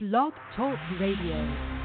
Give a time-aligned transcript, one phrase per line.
[0.00, 1.77] Blog Talk Radio.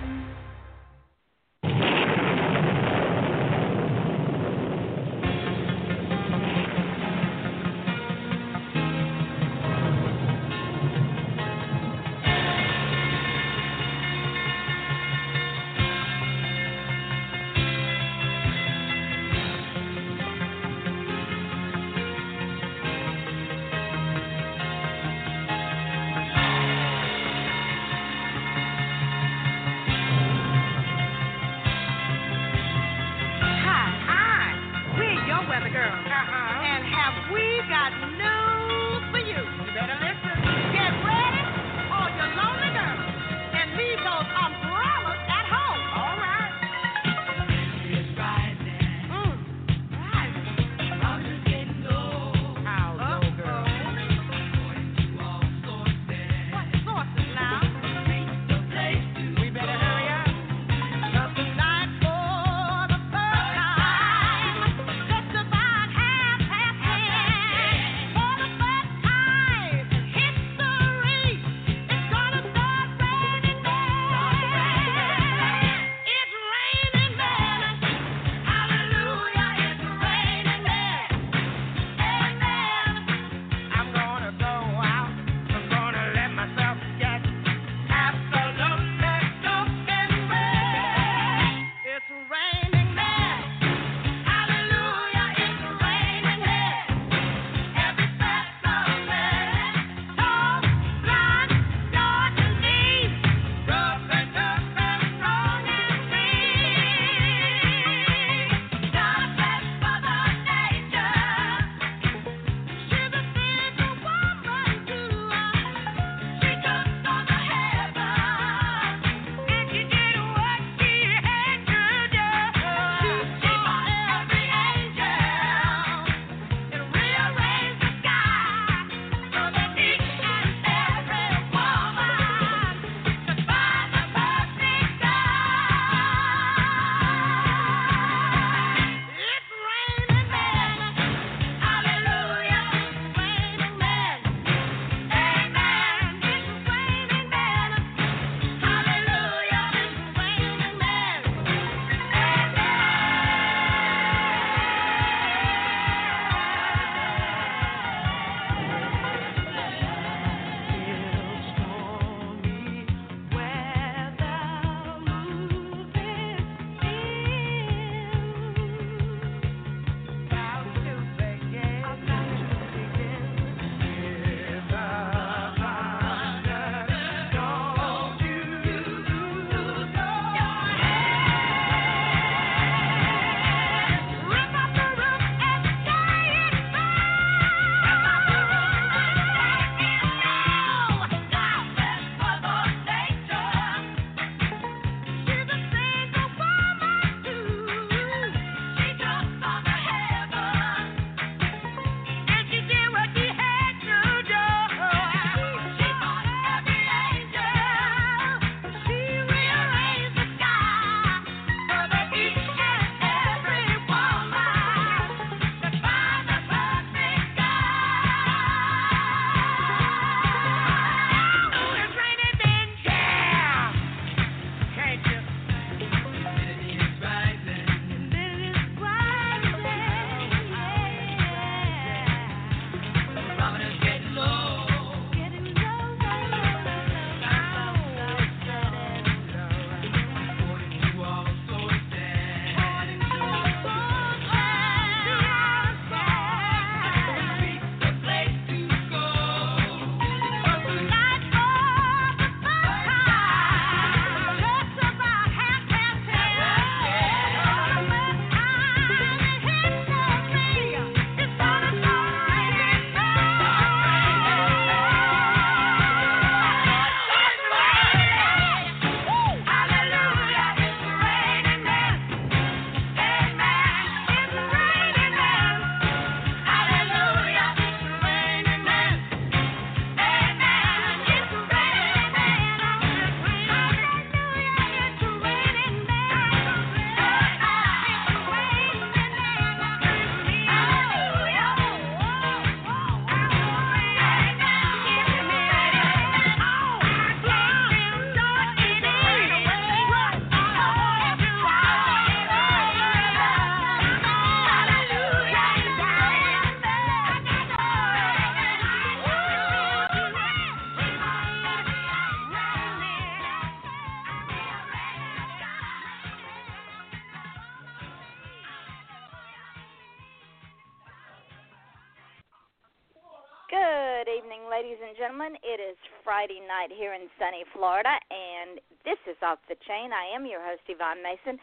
[326.34, 329.92] Friday night here in sunny Florida, and this is Off the Chain.
[329.94, 331.38] I am your host, Yvonne Mason,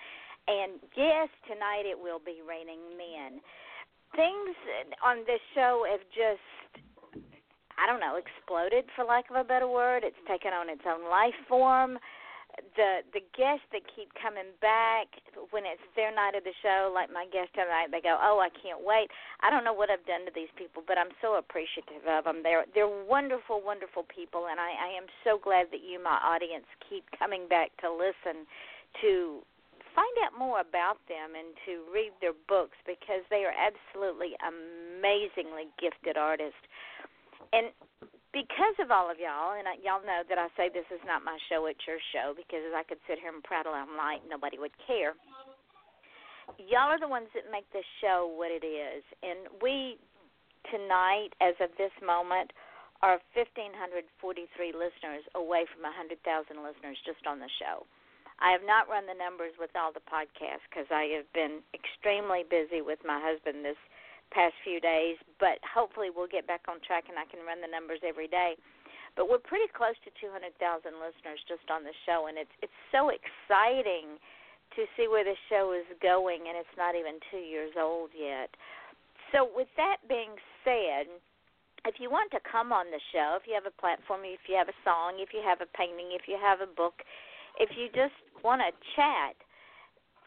[0.49, 3.39] and yes, tonight it will be raining men.
[4.17, 4.57] Things
[5.05, 6.83] on this show have just,
[7.79, 10.03] I don't know, exploded, for lack of a better word.
[10.03, 11.99] It's taken on its own life form
[12.77, 15.09] the the guests that keep coming back
[15.51, 18.51] when it's their night of the show, like my guest tonight, they go, "Oh, I
[18.51, 19.11] can't wait."
[19.41, 22.43] I don't know what I've done to these people, but I'm so appreciative of them.
[22.43, 26.67] They're they're wonderful, wonderful people, and I, I am so glad that you, my audience,
[26.89, 28.47] keep coming back to listen
[29.03, 29.43] to
[29.95, 35.67] find out more about them and to read their books because they are absolutely amazingly
[35.81, 36.63] gifted artists.
[37.53, 37.75] And
[38.33, 41.39] because of all of y'all, and y'all know that I say this is not my
[41.51, 44.59] show, it's your show, because if I could sit here and prattle all night, nobody
[44.59, 45.19] would care.
[46.59, 49.99] Y'all are the ones that make this show what it is, and we
[50.71, 52.53] tonight, as of this moment,
[53.03, 54.05] are 1,543
[54.77, 56.21] listeners away from 100,000
[56.61, 57.87] listeners just on the show.
[58.41, 62.45] I have not run the numbers with all the podcasts because I have been extremely
[62.45, 63.81] busy with my husband this
[64.31, 67.71] past few days, but hopefully we'll get back on track and I can run the
[67.71, 68.55] numbers every day.
[69.19, 70.55] But we're pretty close to 200,000
[71.03, 74.23] listeners just on the show, and it's it's so exciting
[74.79, 78.55] to see where the show is going, and it's not even two years old yet.
[79.35, 81.11] So, with that being said,
[81.83, 84.55] if you want to come on the show, if you have a platform, if you
[84.55, 87.03] have a song, if you have a painting, if you have a book,
[87.59, 88.15] if you just
[88.47, 89.35] want to chat,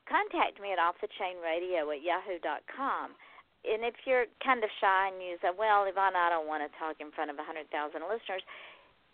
[0.10, 3.16] contact me at offthechainradio at yahoo.com
[3.64, 6.72] and if you're kind of shy and you say, "Well, Yvonne, I don't want to
[6.78, 7.68] talk in front of a 100,000
[8.04, 8.44] listeners,"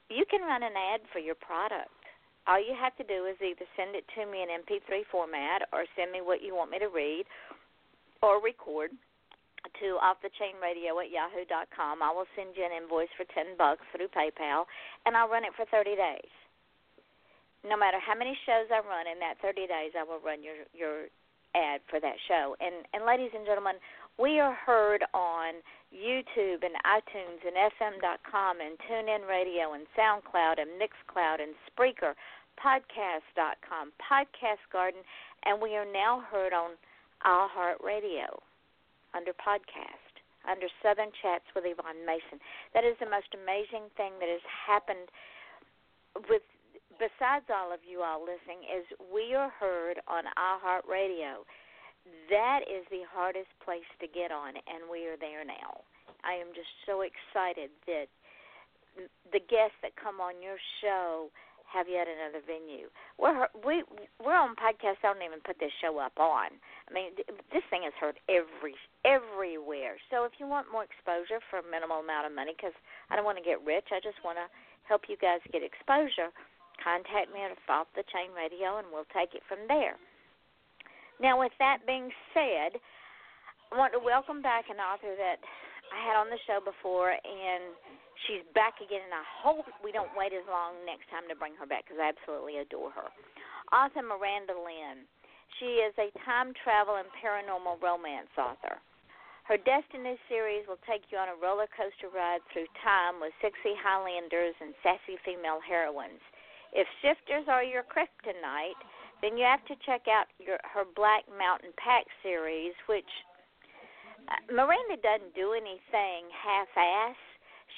[0.10, 1.94] you can run an ad for your product.
[2.48, 5.86] All you have to do is either send it to me in MP3 format or
[5.96, 7.26] send me what you want me to read
[8.22, 8.92] or record
[9.80, 12.02] to offthechainradio at yahoo.com.
[12.02, 14.66] I will send you an invoice for 10 bucks through PayPal
[15.06, 16.34] and I'll run it for 30 days.
[17.62, 20.64] No matter how many shows I run in that 30 days, I will run your
[20.72, 21.12] your
[21.56, 22.56] ad for that show.
[22.64, 23.76] And and ladies and gentlemen,
[24.20, 25.64] we are heard on
[25.96, 32.14] YouTube and iTunes and FM.com and TuneIn Radio and SoundCloud and Mixcloud and Spreaker,
[32.60, 35.00] Podcast.com, Podcast Garden,
[35.46, 36.72] and we are now heard on
[37.26, 38.36] iHeartRadio
[39.16, 40.14] under podcast,
[40.44, 42.44] under Southern Chats with Yvonne Mason.
[42.74, 45.08] That is the most amazing thing that has happened
[46.28, 46.44] with
[47.00, 51.48] besides all of you all listening is we are heard on iHeartRadio
[52.30, 55.82] that is the hardest place to get on, and we are there now.
[56.24, 58.08] I am just so excited that
[59.32, 61.32] the guests that come on your show
[61.70, 62.90] have yet another venue.
[63.22, 63.86] We're we
[64.18, 65.06] we're on podcasts.
[65.06, 66.50] I don't even put this show up on.
[66.58, 67.14] I mean,
[67.54, 68.74] this thing is heard every
[69.06, 70.02] everywhere.
[70.10, 72.74] So if you want more exposure for a minimal amount of money, because
[73.14, 74.50] I don't want to get rich, I just want to
[74.90, 76.34] help you guys get exposure.
[76.82, 80.00] Contact me at Off the Chain Radio, and we'll take it from there.
[81.20, 82.80] Now, with that being said,
[83.70, 85.44] I want to welcome back an author that
[85.92, 87.76] I had on the show before, and
[88.26, 89.04] she's back again.
[89.04, 92.00] And I hope we don't wait as long next time to bring her back because
[92.00, 93.12] I absolutely adore her.
[93.76, 95.04] Author Miranda Lynn.
[95.58, 98.80] She is a time travel and paranormal romance author.
[99.50, 103.74] Her Destiny series will take you on a roller coaster ride through time with sexy
[103.82, 106.22] Highlanders and sassy female heroines.
[106.70, 108.78] If shifters are your kryptonite,
[109.22, 113.10] then you have to check out your her Black Mountain Pack series, which
[114.32, 117.20] uh, Miranda doesn't do anything half-ass.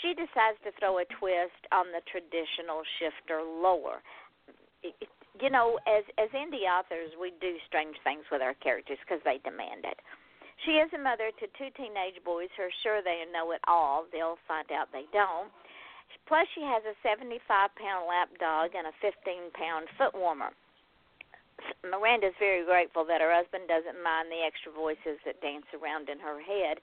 [0.01, 4.01] She decides to throw a twist on the traditional shifter lore.
[4.81, 9.41] You know, as as indie authors, we do strange things with our characters because they
[9.43, 9.97] demand it.
[10.65, 14.05] She is a mother to two teenage boys who are sure they know it all.
[14.13, 15.49] They'll find out they don't.
[16.27, 17.41] Plus, she has a 75
[17.75, 20.51] pound lap dog and a 15 pound foot warmer.
[21.85, 26.19] Miranda's very grateful that her husband doesn't mind the extra voices that dance around in
[26.19, 26.79] her head,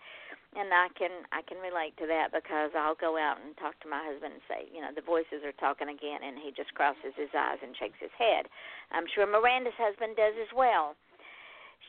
[0.56, 3.88] and I can I can relate to that because I'll go out and talk to
[3.88, 7.14] my husband and say, you know, the voices are talking again, and he just crosses
[7.16, 8.48] his eyes and shakes his head.
[8.90, 10.96] I'm sure Miranda's husband does as well.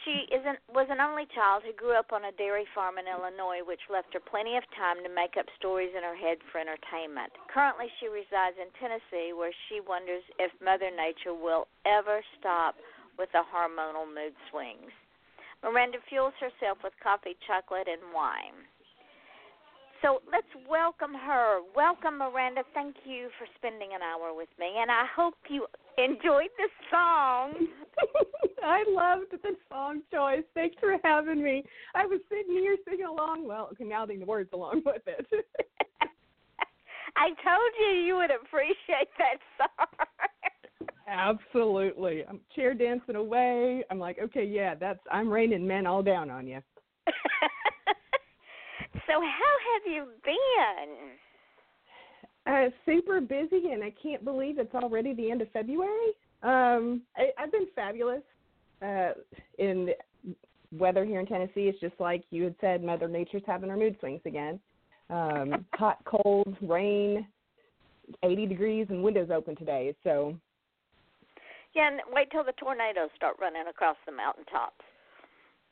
[0.06, 3.62] She is was an only child who grew up on a dairy farm in Illinois,
[3.66, 7.34] which left her plenty of time to make up stories in her head for entertainment.
[7.52, 12.76] Currently, she resides in Tennessee, where she wonders if Mother Nature will ever stop
[13.18, 14.90] with the hormonal mood swings.
[15.62, 18.56] Miranda fuels herself with coffee, chocolate, and wine.
[20.02, 21.60] So let's welcome her.
[21.76, 22.64] Welcome, Miranda.
[22.74, 25.68] Thank you for spending an hour with me, and I hope you
[26.04, 27.54] enjoyed the song.
[28.64, 30.44] I loved the song choice.
[30.54, 31.64] Thanks for having me.
[31.96, 33.48] I was sitting here singing along.
[33.48, 35.28] Well, okay, now the words along with it.
[37.16, 39.88] I told you you would appreciate that song.
[41.08, 42.24] Absolutely.
[42.30, 43.84] I'm chair dancing away.
[43.90, 46.62] I'm like, okay, yeah, that's I'm raining men all down on you.
[49.08, 51.18] so how have you been?
[52.50, 56.14] Uh, super busy, and I can't believe it's already the end of February.
[56.42, 58.24] Um, I, I've been fabulous.
[58.82, 59.12] Uh,
[59.60, 59.90] in
[60.72, 63.98] weather here in Tennessee, it's just like you had said, Mother Nature's having her mood
[64.00, 64.60] swings again.
[65.12, 67.28] Um, hot, cold, rain,
[68.24, 69.94] 80 degrees, and windows open today.
[70.04, 70.36] So.
[71.76, 74.84] Yeah, and wait till the tornadoes start running across the mountaintops.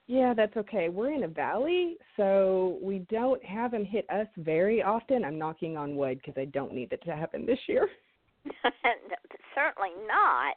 [0.08, 0.88] Yeah, that's okay.
[0.88, 5.26] We're in a valley, so we don't have them hit us very often.
[5.26, 7.88] I'm knocking on wood because I don't need it to happen this year.
[9.56, 10.56] Certainly not.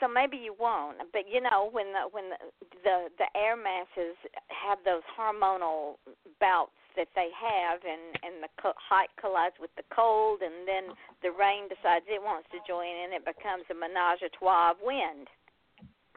[0.00, 2.38] So maybe you won't, but you know when the when the
[2.82, 4.18] the, the air masses
[4.50, 6.02] have those hormonal
[6.40, 10.90] bouts that they have, and and the co- hot collides with the cold, and then
[11.22, 14.78] the rain decides it wants to join in, it becomes a menage a trois of
[14.82, 15.30] wind.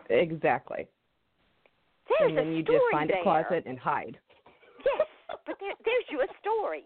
[0.09, 0.89] Exactly.
[2.07, 3.19] There's and then a you just find there.
[3.19, 4.17] a closet and hide.
[4.85, 5.07] Yes,
[5.45, 6.85] but there, there's you a story.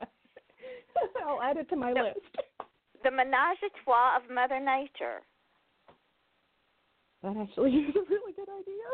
[1.26, 2.04] I'll add it to my No.
[2.04, 2.20] list.
[3.04, 5.20] The menage a trois of Mother Nature.
[7.22, 8.88] That actually is a really good idea.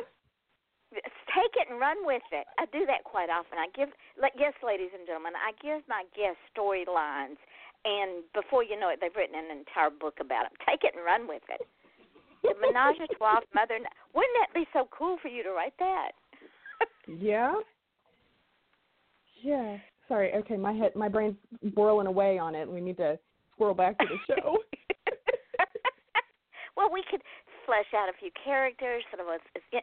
[1.37, 2.47] Take it and run with it.
[2.59, 3.59] I do that quite often.
[3.61, 3.91] I give,
[4.21, 7.37] like, yes, ladies and gentlemen, I give my guests storylines,
[7.85, 10.57] and before you know it, they've written an entire book about them.
[10.65, 11.61] Take it and run with it.
[12.43, 13.79] The menage a trois Mother.
[14.15, 16.13] Wouldn't that be so cool for you to write that?
[17.19, 17.55] Yeah.
[19.43, 19.79] Yeah.
[20.09, 20.33] Sorry.
[20.35, 21.37] Okay, my head, my brain's
[21.75, 22.71] whirling away on it.
[22.71, 23.19] We need to
[23.53, 24.59] squirrel back to the show.
[26.77, 27.23] well, we could
[27.65, 29.03] flesh out a few characters.
[29.11, 29.79] Sort of a,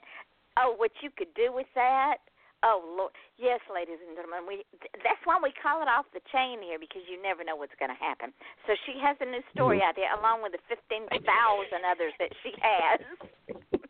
[0.59, 2.17] oh, what you could do with that.
[2.63, 4.63] Oh Lord, yes, ladies and gentlemen, we
[5.03, 7.91] that's why we call it off the chain here because you never know what's going
[7.93, 8.31] to happen.
[8.65, 9.91] So she has a new story Mm-hmm.
[9.91, 12.99] idea along with the fifteen thousand others that she has.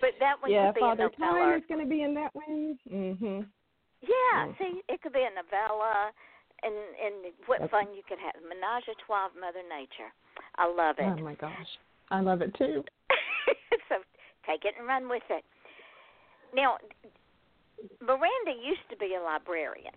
[0.00, 1.38] But that one yeah, could be Father a novella.
[1.44, 2.78] Time is going to be in that one.
[2.88, 3.44] Mhm.
[4.00, 4.56] Yeah, Mm.
[4.56, 6.08] see, it could be a novella,
[6.64, 7.14] and and
[7.44, 8.32] what That's- fun you could have.
[8.40, 10.08] Menage a trois of Mother Nature.
[10.56, 11.04] I love it.
[11.04, 11.68] Oh my gosh,
[12.10, 12.82] I love it too.
[13.92, 14.00] so
[14.46, 15.44] take it and run with it.
[16.54, 16.78] Now,
[18.00, 19.94] Miranda used to be a librarian.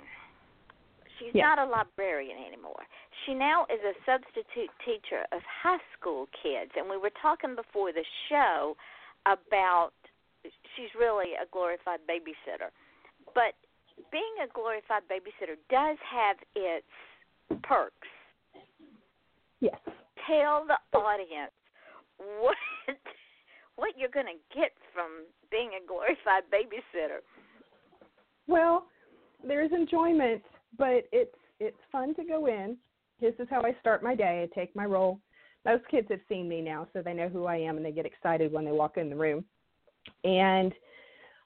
[1.19, 1.55] She's Yeah.
[1.55, 2.85] not a librarian anymore.
[3.25, 7.91] She now is a substitute teacher of high school kids, and we were talking before
[7.91, 8.75] the show
[9.25, 9.93] about
[10.75, 12.71] she's really a glorified babysitter.
[13.33, 13.55] But
[14.11, 16.87] being a glorified babysitter does have its
[17.61, 18.07] perks
[19.59, 19.79] Yes.
[20.25, 21.53] tell the audience
[22.17, 22.57] what
[23.75, 27.21] what you're going to get from being a glorified babysitter.
[28.47, 28.87] Well,
[29.45, 30.43] there's enjoyment,
[30.77, 32.77] but it's it's fun to go in.
[33.21, 34.47] This is how I start my day.
[34.47, 35.19] I take my role.
[35.65, 38.05] Most kids have seen me now, so they know who I am and they get
[38.05, 39.45] excited when they walk in the room.
[40.25, 40.73] And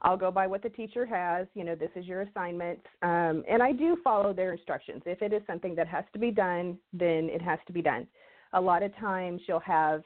[0.01, 1.47] I'll go by what the teacher has.
[1.53, 2.79] You know, this is your assignment.
[3.03, 5.03] Um, and I do follow their instructions.
[5.05, 8.07] If it is something that has to be done, then it has to be done.
[8.53, 10.03] A lot of times you'll have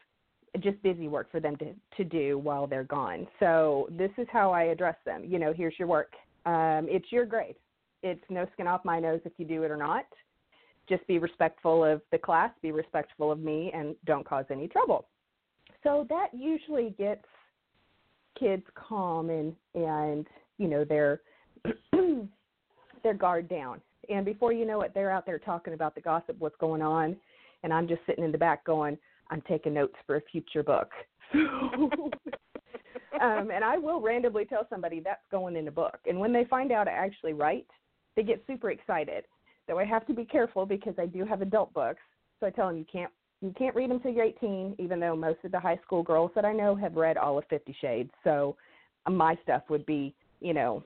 [0.60, 3.28] just busy work for them to, to do while they're gone.
[3.40, 5.24] So this is how I address them.
[5.26, 6.12] You know, here's your work.
[6.46, 7.56] Um, it's your grade.
[8.04, 10.06] It's no skin off my nose if you do it or not.
[10.90, 15.08] Just be respectful of the class, be respectful of me, and don't cause any trouble.
[15.84, 17.26] So that usually gets
[18.40, 21.22] kids calm and and you know their
[23.04, 23.82] their guard down.
[24.10, 27.16] And before you know it, they're out there talking about the gossip, what's going on,
[27.64, 28.98] and I'm just sitting in the back going,
[29.30, 30.90] I'm taking notes for a future book.
[33.22, 36.00] um, and I will randomly tell somebody that's going in a book.
[36.06, 37.68] And when they find out I actually write,
[38.16, 39.26] they get super excited.
[39.68, 42.02] Though I have to be careful because I do have adult books.
[42.40, 43.12] So I tell them you can't
[43.42, 44.76] you can't read them till you're 18.
[44.80, 47.46] Even though most of the high school girls that I know have read all of
[47.50, 48.56] Fifty Shades, so
[49.06, 50.84] uh, my stuff would be you know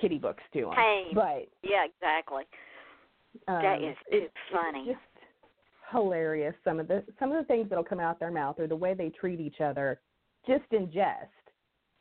[0.00, 0.72] kitty books to them.
[0.74, 1.14] Tame.
[1.14, 2.44] But Yeah, exactly.
[3.46, 4.80] um, That is it's, it's funny.
[4.80, 6.54] It's just hilarious.
[6.64, 8.94] Some of the some of the things that'll come out their mouth or the way
[8.94, 10.00] they treat each other,
[10.46, 11.30] just in jest.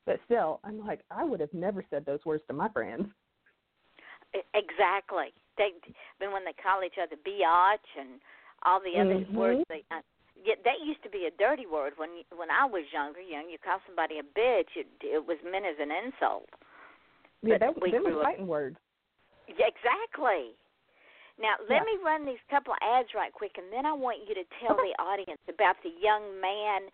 [0.08, 3.06] But still, I'm like, I would have never said those words to my friends.
[4.56, 5.36] Exactly.
[5.58, 5.76] They
[6.20, 8.22] then when they call each other biatch and
[8.64, 9.36] all the other Mhm.
[9.36, 10.02] words they uh,
[10.44, 13.20] yeah, that used to be a dirty word when when I was younger.
[13.20, 16.48] You know, you call somebody a bitch, it, it was meant as an insult.
[17.42, 18.78] Yeah, But that we them up- fighting words.
[19.48, 20.56] Yeah, exactly.
[21.40, 21.84] Now, let Yeah.
[21.84, 24.74] me run these couple of ads right quick, and then I want you to tell
[24.80, 24.92] Okay.
[24.92, 26.90] the audience about the young man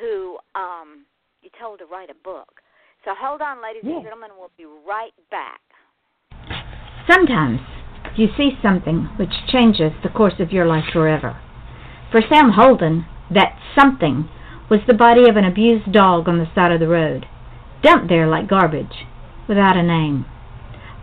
[0.00, 1.06] who um
[1.42, 2.62] you told to write a book.
[3.04, 3.96] So hold on, ladies Yeah.
[3.96, 4.30] and gentlemen.
[4.38, 5.60] We'll be right back.
[7.10, 7.60] Sometimes
[8.16, 11.36] you see something which changes the course of your life forever.
[12.10, 14.28] For Sam Holden, that something
[14.68, 17.26] was the body of an abused dog on the side of the road,
[17.82, 19.06] dumped there like garbage,
[19.46, 20.26] without a name.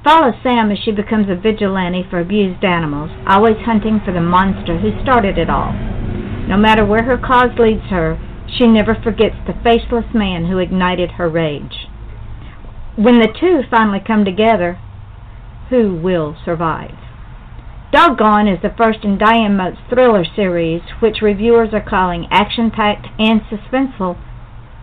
[0.03, 4.77] Follow Sam as she becomes a vigilante for abused animals, always hunting for the monster
[4.77, 5.73] who started it all.
[6.47, 8.19] No matter where her cause leads her,
[8.57, 11.87] she never forgets the faceless man who ignited her rage.
[12.95, 14.79] When the two finally come together,
[15.69, 16.95] who will survive?
[17.91, 23.41] Doggone is the first in Diane Moat's thriller series, which reviewers are calling action-packed and
[23.41, 24.17] suspenseful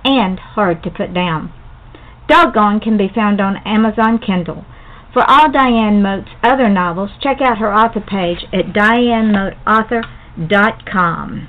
[0.05, 1.53] and hard to put down.
[2.29, 4.65] Doggone can be found on Amazon Kindle.
[5.13, 11.49] For all Diane Moat's other novels, check out her author page at dianemoatauthor.com.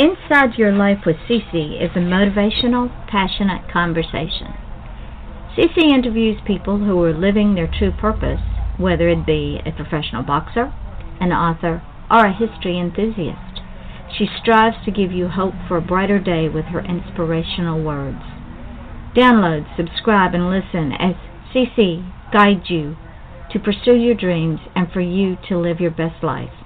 [0.00, 4.54] Inside Your Life with Cece is a motivational, passionate conversation.
[5.54, 8.40] Cece interviews people who are living their true purpose,
[8.78, 10.72] whether it be a professional boxer,
[11.20, 13.60] an author, or a history enthusiast.
[14.16, 18.22] She strives to give you hope for a brighter day with her inspirational words.
[19.14, 21.16] Download, subscribe, and listen as
[21.52, 22.96] Cece guides you
[23.52, 26.59] to pursue your dreams and for you to live your best life.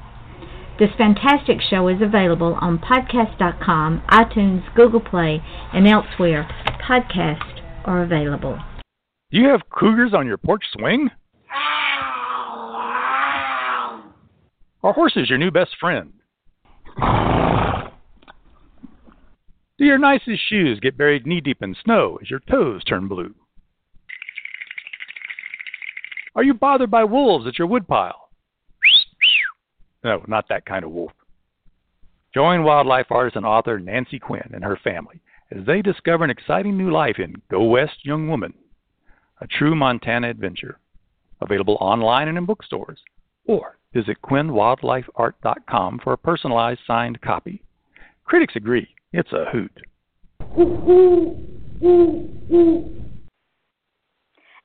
[0.77, 5.41] This fantastic show is available on podcast.com, iTunes, Google Play,
[5.73, 6.49] and elsewhere
[6.83, 8.59] podcasts are available.
[9.31, 11.11] Do you have cougars on your porch swing?
[14.83, 16.13] Are horses your new best friend?
[19.79, 23.35] Do your nicest shoes get buried knee deep in snow as your toes turn blue?
[26.35, 28.24] Are you bothered by wolves at your woodpile?
[30.05, 31.13] No, not that kind of wolf.
[32.35, 36.77] Join wildlife artist and author Nancy Quinn and her family as they discover an exciting
[36.77, 38.53] new life in Go West Young Woman,
[39.41, 40.79] a true Montana adventure.
[41.41, 42.99] Available online and in bookstores.
[43.47, 47.63] Or visit QuinnWildlifeArt.com for a personalized signed copy.
[48.25, 49.73] Critics agree it's a hoot.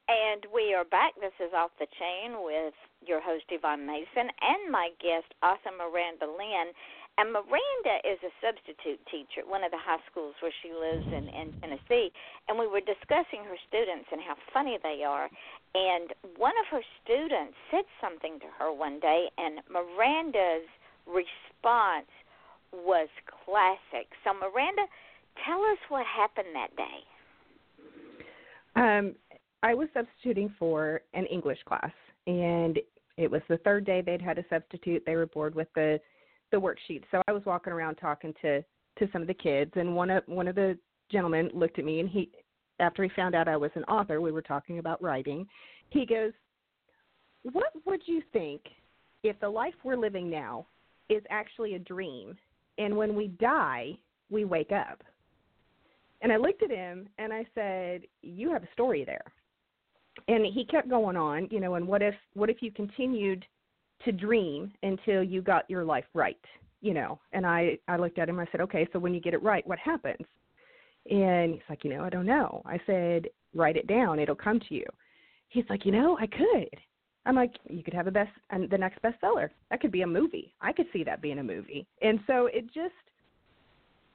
[0.09, 1.13] And we are back.
[1.21, 2.73] This is Off the Chain with
[3.05, 6.73] your host, Yvonne Mason, and my guest, author Miranda Lynn.
[7.21, 11.05] And Miranda is a substitute teacher at one of the high schools where she lives
[11.13, 12.09] in, in Tennessee.
[12.49, 15.29] And we were discussing her students and how funny they are.
[15.77, 16.09] And
[16.41, 20.65] one of her students said something to her one day, and Miranda's
[21.05, 22.09] response
[22.73, 23.13] was
[23.45, 24.09] classic.
[24.25, 24.89] So, Miranda,
[25.45, 26.97] tell us what happened that day.
[28.73, 29.13] Um,
[29.61, 31.91] I was substituting for an English class,
[32.27, 32.79] and
[33.17, 35.03] it was the third day they'd had a substitute.
[35.05, 35.99] They were bored with the
[36.51, 38.61] the worksheet, so I was walking around talking to
[38.97, 40.77] to some of the kids, and one of one of the
[41.11, 42.31] gentlemen looked at me, and he,
[42.79, 45.45] after he found out I was an author, we were talking about writing.
[45.89, 46.31] He goes,
[47.43, 48.61] "What would you think
[49.23, 50.67] if the life we're living now
[51.09, 52.37] is actually a dream,
[52.77, 53.97] and when we die,
[54.29, 55.03] we wake up?"
[56.21, 59.25] And I looked at him and I said, "You have a story there."
[60.27, 63.45] And he kept going on, you know, and what if what if you continued
[64.05, 66.39] to dream until you got your life right,
[66.81, 67.19] you know?
[67.33, 69.65] And I I looked at him, I said, "Okay, so when you get it right,
[69.67, 70.25] what happens?"
[71.09, 74.59] And he's like, "You know, I don't know." I said, "Write it down, it'll come
[74.59, 74.85] to you."
[75.49, 76.79] He's like, "You know, I could."
[77.25, 79.49] I'm like, "You could have a best and the next bestseller.
[79.69, 80.53] That could be a movie.
[80.61, 82.93] I could see that being a movie." And so it just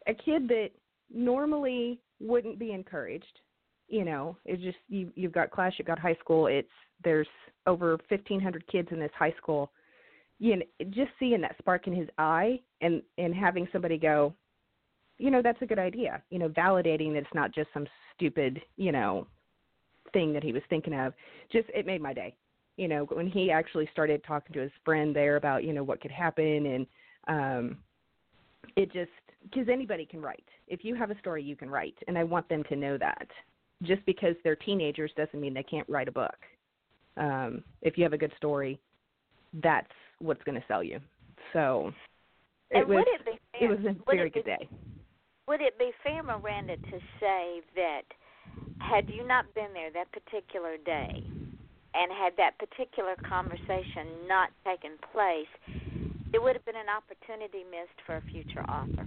[0.07, 0.71] a kid that
[1.11, 3.41] normally wouldn't be encouraged
[3.89, 6.69] you know it's just you you've got class you've got high school it's
[7.03, 7.29] there's
[7.67, 9.71] over 1500 kids in this high school.
[10.39, 14.35] You know just seeing that spark in his eye and and having somebody go
[15.19, 18.61] you know that's a good idea you know validating that it's not just some stupid
[18.77, 19.27] you know
[20.13, 21.13] thing that he was thinking of.
[21.53, 22.35] Just it made my day.
[22.77, 26.01] You know when he actually started talking to his friend there about you know what
[26.01, 26.87] could happen and
[27.29, 27.77] um
[28.77, 29.11] it just
[29.45, 30.45] because anybody can write.
[30.67, 33.29] If you have a story you can write and i want them to know that
[33.85, 36.37] just because they're teenagers doesn't mean they can't write a book.
[37.17, 38.81] Um, if you have a good story,
[39.63, 40.99] that's what's going to sell you.
[41.53, 41.93] So
[42.71, 44.69] it and was it, it was a very good day.
[45.47, 48.03] Would it be fair, Miranda, to say that
[48.81, 51.23] had you not been there that particular day
[51.95, 55.47] and had that particular conversation not taken place,
[56.33, 59.07] it would have been an opportunity missed for a future author?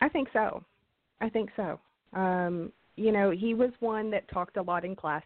[0.00, 0.62] I think so.
[1.20, 1.80] I think so.
[2.12, 5.24] Um, you know, he was one that talked a lot in class,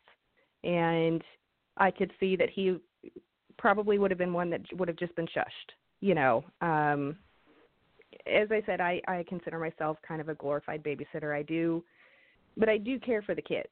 [0.63, 1.23] and
[1.77, 2.79] I could see that he
[3.59, 5.73] probably would have been one that would have just been shushed.
[6.01, 7.17] You know, um,
[8.27, 11.35] as I said, I I consider myself kind of a glorified babysitter.
[11.35, 11.83] I do,
[12.57, 13.69] but I do care for the kids.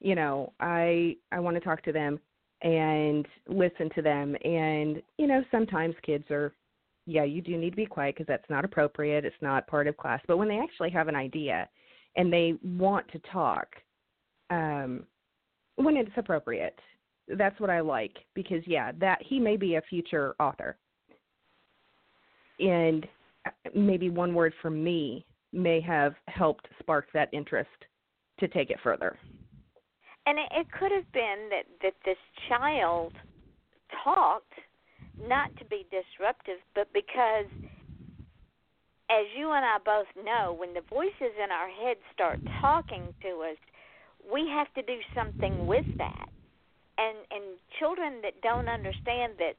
[0.00, 2.20] You know, I I want to talk to them
[2.64, 4.34] and listen to them.
[4.42, 6.52] And, you know, sometimes kids are,
[7.06, 9.24] yeah, you do need to be quiet because that's not appropriate.
[9.24, 10.20] It's not part of class.
[10.26, 11.68] But when they actually have an idea
[12.16, 13.68] and they want to talk,
[14.50, 15.04] um,
[15.76, 16.78] when it's appropriate,
[17.36, 20.76] that's what I like because, yeah, that he may be a future author.
[22.60, 23.06] And
[23.46, 27.70] uh, maybe one word from me may have helped spark that interest
[28.40, 29.18] to take it further
[30.26, 32.16] and it, it could have been that that this
[32.48, 33.12] child
[34.02, 34.52] talked
[35.28, 37.46] not to be disruptive, but because,
[39.10, 43.44] as you and I both know, when the voices in our head start talking to
[43.44, 43.60] us,
[44.24, 46.28] we have to do something with that.
[46.96, 49.58] And and children that don't understand that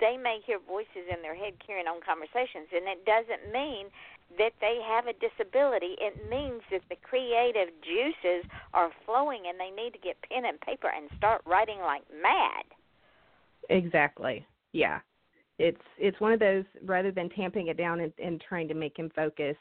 [0.00, 3.92] they may hear voices in their head carrying on conversations, and it doesn't mean
[4.38, 5.94] that they have a disability.
[6.00, 10.60] It means that the creative juices are flowing and they need to get pen and
[10.60, 12.64] paper and start writing like mad.
[13.70, 14.46] Exactly.
[14.72, 15.00] Yeah.
[15.58, 18.98] It's it's one of those rather than tamping it down and, and trying to make
[18.98, 19.56] him focus.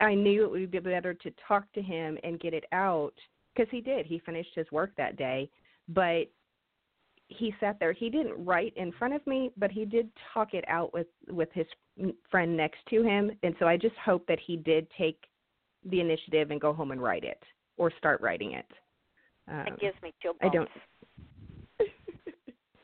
[0.00, 3.14] I knew it would be better to talk to him and get it out
[3.54, 4.06] because he did.
[4.06, 5.50] He finished his work that day,
[5.88, 6.30] but
[7.28, 7.92] he sat there.
[7.92, 11.48] He didn't write in front of me, but he did talk it out with with
[11.52, 11.66] his
[12.30, 13.30] friend next to him.
[13.42, 15.18] And so I just hope that he did take
[15.84, 17.42] the initiative and go home and write it
[17.76, 18.66] or start writing it.
[19.48, 20.44] Um, it gives me chill bumps.
[20.44, 20.68] I don't.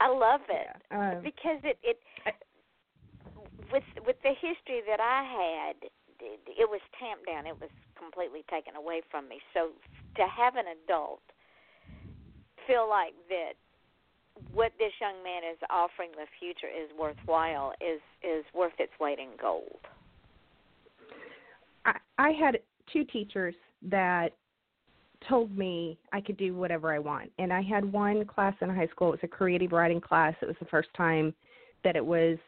[0.01, 1.99] I love it yeah, um, because it it
[3.73, 5.77] with with the history that I had,
[6.21, 7.47] it, it was tamped down.
[7.47, 9.41] It was completely taken away from me.
[9.53, 9.71] So
[10.17, 11.23] to have an adult
[12.67, 13.55] feel like that
[14.53, 19.19] what this young man is offering the future is worthwhile is is worth its weight
[19.19, 19.81] in gold.
[21.85, 22.59] I, I had
[22.93, 24.31] two teachers that
[25.29, 27.31] told me I could do whatever I want.
[27.39, 29.09] And I had one class in high school.
[29.09, 30.35] It was a creative writing class.
[30.43, 31.35] It was the first time
[31.83, 32.39] that it was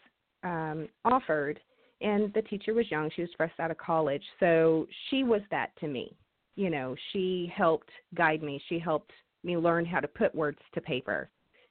[0.43, 1.61] um, offered.
[2.01, 3.11] And the teacher was young.
[3.15, 4.23] She was fresh out of college.
[4.41, 6.15] So she was that to me.
[6.57, 8.63] You know, she helped guide me.
[8.69, 9.13] She helped
[9.45, 11.31] me learn how to put words to paper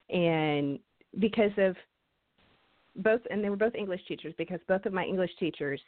[0.09, 0.79] and
[1.19, 1.75] because of
[2.97, 5.79] both and they were both english teachers because both of my english teachers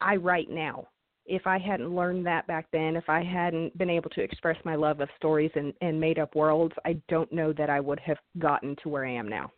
[0.00, 0.86] i write now
[1.26, 4.74] if i hadn't learned that back then if i hadn't been able to express my
[4.74, 8.18] love of stories and, and made up worlds i don't know that i would have
[8.38, 9.50] gotten to where i am now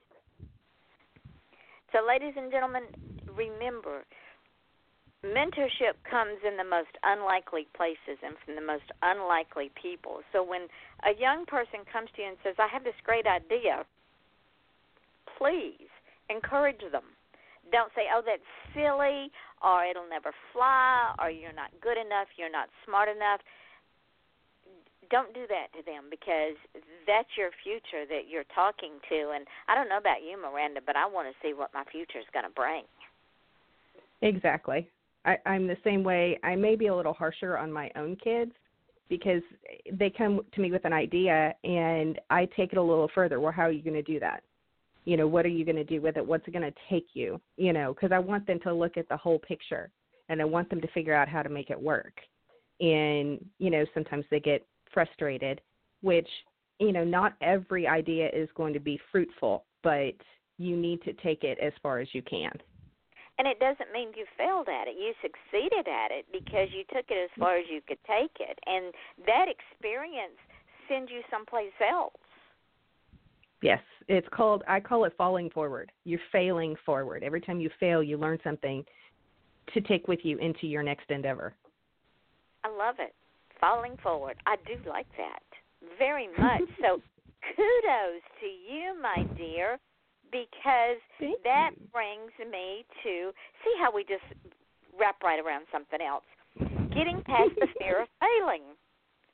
[1.92, 2.82] so ladies and gentlemen
[3.36, 4.04] remember
[5.24, 10.20] mentorship comes in the most unlikely places and from the most unlikely people.
[10.32, 10.68] So when
[11.08, 13.88] a young person comes to you and says, I have this great idea,
[15.40, 15.88] please
[16.28, 17.08] encourage them.
[17.72, 18.44] Don't say, oh, that's
[18.76, 19.32] silly,
[19.64, 23.40] or it'll never fly, or you're not good enough, you're not smart enough.
[25.10, 26.56] Don't do that to them because
[27.06, 29.32] that's your future that you're talking to.
[29.34, 32.18] And I don't know about you, Miranda, but I want to see what my future
[32.18, 32.84] is going to bring.
[34.22, 34.88] Exactly.
[35.24, 36.38] I, I'm the same way.
[36.42, 38.52] I may be a little harsher on my own kids
[39.08, 39.42] because
[39.92, 43.40] they come to me with an idea and I take it a little further.
[43.40, 44.42] Well, how are you going to do that?
[45.04, 46.26] You know, what are you going to do with it?
[46.26, 47.40] What's it going to take you?
[47.56, 49.90] You know, because I want them to look at the whole picture
[50.28, 52.14] and I want them to figure out how to make it work.
[52.80, 55.60] And, you know, sometimes they get frustrated,
[56.00, 56.28] which,
[56.78, 60.14] you know, not every idea is going to be fruitful, but
[60.58, 62.52] you need to take it as far as you can.
[63.38, 64.94] And it doesn't mean you failed at it.
[64.96, 67.40] You succeeded at it because you took it as mm.
[67.40, 68.58] far as you could take it.
[68.66, 68.94] And
[69.26, 70.38] that experience
[70.88, 72.14] sends you someplace else.
[73.62, 75.90] Yes, it's called I call it falling forward.
[76.04, 77.22] You're failing forward.
[77.22, 78.84] Every time you fail, you learn something
[79.72, 81.54] to take with you into your next endeavor.
[82.64, 83.14] I love it.
[83.60, 84.36] Falling forward.
[84.46, 85.42] I do like that
[85.98, 86.68] very much.
[86.80, 87.00] so
[87.56, 89.78] kudos to you, my dear
[90.34, 91.86] because Thank that you.
[91.94, 93.30] brings me to
[93.62, 94.26] see how we just
[94.98, 96.26] wrap right around something else.
[96.90, 98.62] Getting past the fear of failing,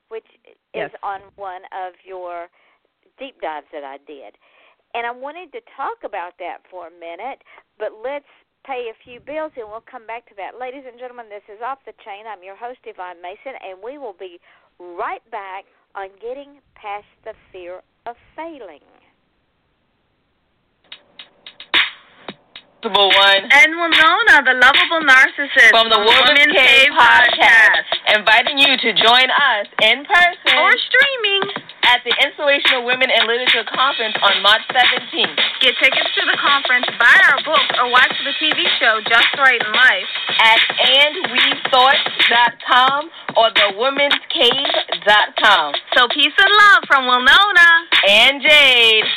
[0.08, 0.28] which
[0.74, 0.90] yes.
[0.90, 2.48] is on one of your
[3.20, 4.34] deep dives that I did.
[4.96, 7.46] And I wanted to talk about that for a minute,
[7.78, 8.26] but let's
[8.66, 10.58] pay a few bills and we'll come back to that.
[10.58, 12.26] Ladies and gentlemen, this is Off the Chain.
[12.26, 14.40] I'm your host, Yvonne Mason, and we will be
[14.80, 18.82] right back on getting past the fear of failing.
[22.80, 23.44] one.
[23.52, 27.84] And Winona, the lovable narcissist from the Woman's Woman's Cave Cave podcast.
[27.84, 33.26] podcast, inviting you to join us in person or streaming at the Inspirational Women in
[33.26, 35.34] Literature Conference on March 17th.
[35.58, 39.58] Get tickets to the conference, buy our books, or watch the TV show Just Right
[39.58, 40.06] in Life
[40.38, 45.74] at andwethought.com or thewomenscave.com.
[45.98, 49.10] So peace and love from Winona and Jade.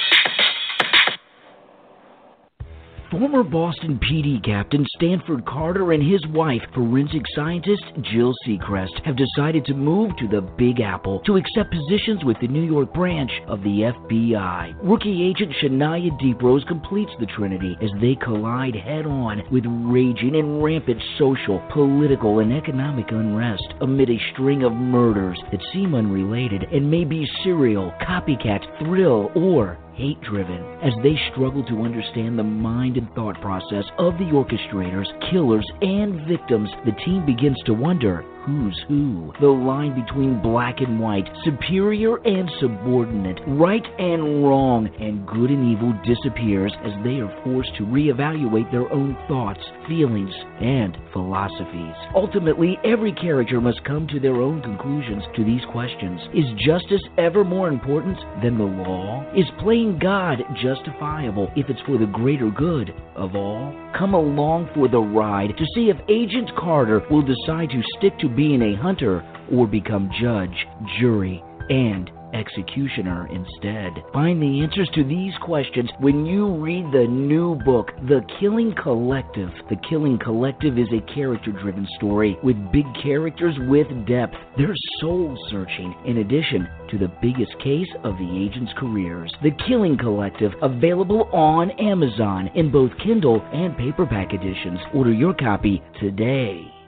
[3.13, 9.65] Former Boston PD captain Stanford Carter and his wife, forensic scientist Jill Seacrest, have decided
[9.65, 13.61] to move to the Big Apple to accept positions with the New York branch of
[13.61, 14.73] the FBI.
[14.81, 20.63] Rookie agent Shania Deeprose completes the trinity as they collide head on with raging and
[20.63, 26.89] rampant social, political, and economic unrest amid a string of murders that seem unrelated and
[26.89, 30.61] may be serial, copycat, thrill, or hate driven.
[30.81, 36.27] As they struggle to understand the mind and thought process of the orchestrators, killers, and
[36.27, 39.33] victims, the team begins to wonder who's who.
[39.39, 45.71] The line between black and white, superior and subordinate, right and wrong, and good and
[45.71, 51.95] evil disappears as they are forced to reevaluate their own thoughts, feelings, and philosophies.
[52.15, 56.19] Ultimately, every character must come to their own conclusions to these questions.
[56.33, 59.25] Is justice ever more important than the law?
[59.35, 63.73] Is playing God justifiable if it's for the greater good of all?
[63.97, 68.32] Come along for the ride to see if Agent Carter will decide to stick to
[68.35, 70.67] being a hunter or become judge,
[70.99, 73.91] jury, and executioner instead.
[74.11, 79.49] Find the answers to these questions when you read the new book, The Killing Collective.
[79.69, 84.35] The Killing Collective is a character driven story with big characters with depth.
[84.57, 89.33] They're soul searching in addition to the biggest case of the agent's careers.
[89.43, 94.79] The Killing Collective, available on Amazon in both Kindle and paperback editions.
[94.93, 96.82] Order your copy today.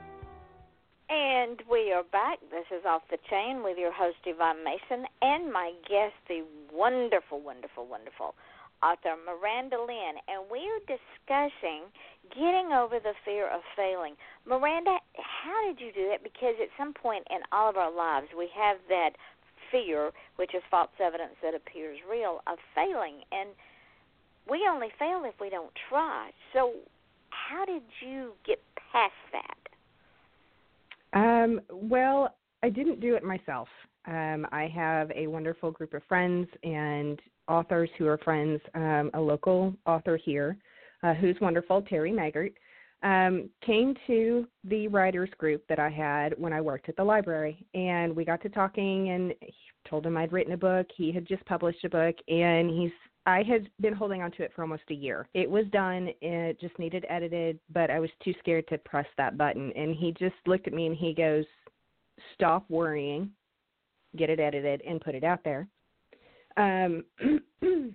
[1.93, 2.39] Are back.
[2.49, 6.41] This is Off the Chain with your host, Yvonne Mason, and my guest, the
[6.73, 8.33] wonderful, wonderful, wonderful
[8.81, 10.17] author, Miranda Lynn.
[10.25, 11.85] And we are discussing
[12.33, 14.15] getting over the fear of failing.
[14.49, 16.23] Miranda, how did you do that?
[16.23, 19.11] Because at some point in all of our lives, we have that
[19.69, 23.21] fear, which is false evidence that appears real, of failing.
[23.31, 23.51] And
[24.49, 26.31] we only fail if we don't try.
[26.51, 26.73] So,
[27.29, 28.57] how did you get
[28.91, 29.64] past that?
[31.15, 33.67] Um, well, I didn't do it myself.
[34.07, 38.61] Um, I have a wonderful group of friends and authors who are friends.
[38.75, 40.57] Um, a local author here,
[41.03, 42.53] uh, who's wonderful, Terry Maggert,
[43.03, 47.65] um, came to the writers group that I had when I worked at the library,
[47.73, 49.09] and we got to talking.
[49.09, 49.53] And he
[49.89, 50.87] told him I'd written a book.
[50.95, 52.91] He had just published a book, and he's
[53.25, 55.27] I had been holding on to it for almost a year.
[55.33, 59.37] It was done, it just needed edited, but I was too scared to press that
[59.37, 59.71] button.
[59.75, 61.45] And he just looked at me and he goes,
[62.35, 63.29] Stop worrying,
[64.15, 65.67] get it edited, and put it out there.
[66.57, 67.03] Um,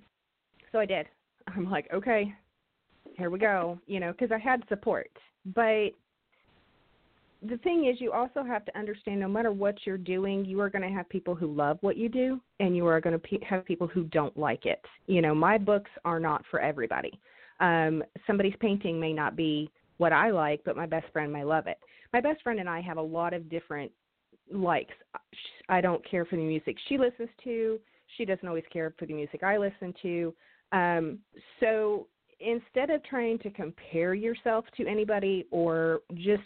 [0.73, 1.07] so I did.
[1.49, 2.35] I'm like, okay,
[3.17, 5.11] here we go, you know, because I had support.
[5.55, 5.91] But
[7.43, 10.69] the thing is, you also have to understand no matter what you're doing, you are
[10.69, 13.45] going to have people who love what you do, and you are going to pe-
[13.45, 14.81] have people who don't like it.
[15.07, 17.19] You know, my books are not for everybody.
[17.61, 21.67] Um, somebody's painting may not be what I like, but my best friend may love
[21.67, 21.79] it.
[22.13, 23.91] My best friend and I have a lot of different
[24.53, 24.95] likes.
[25.69, 27.79] I don't care for the music she listens to.
[28.17, 30.35] She doesn't always care for the music I listen to.
[30.73, 31.19] Um,
[31.61, 32.07] so
[32.41, 36.43] instead of trying to compare yourself to anybody or just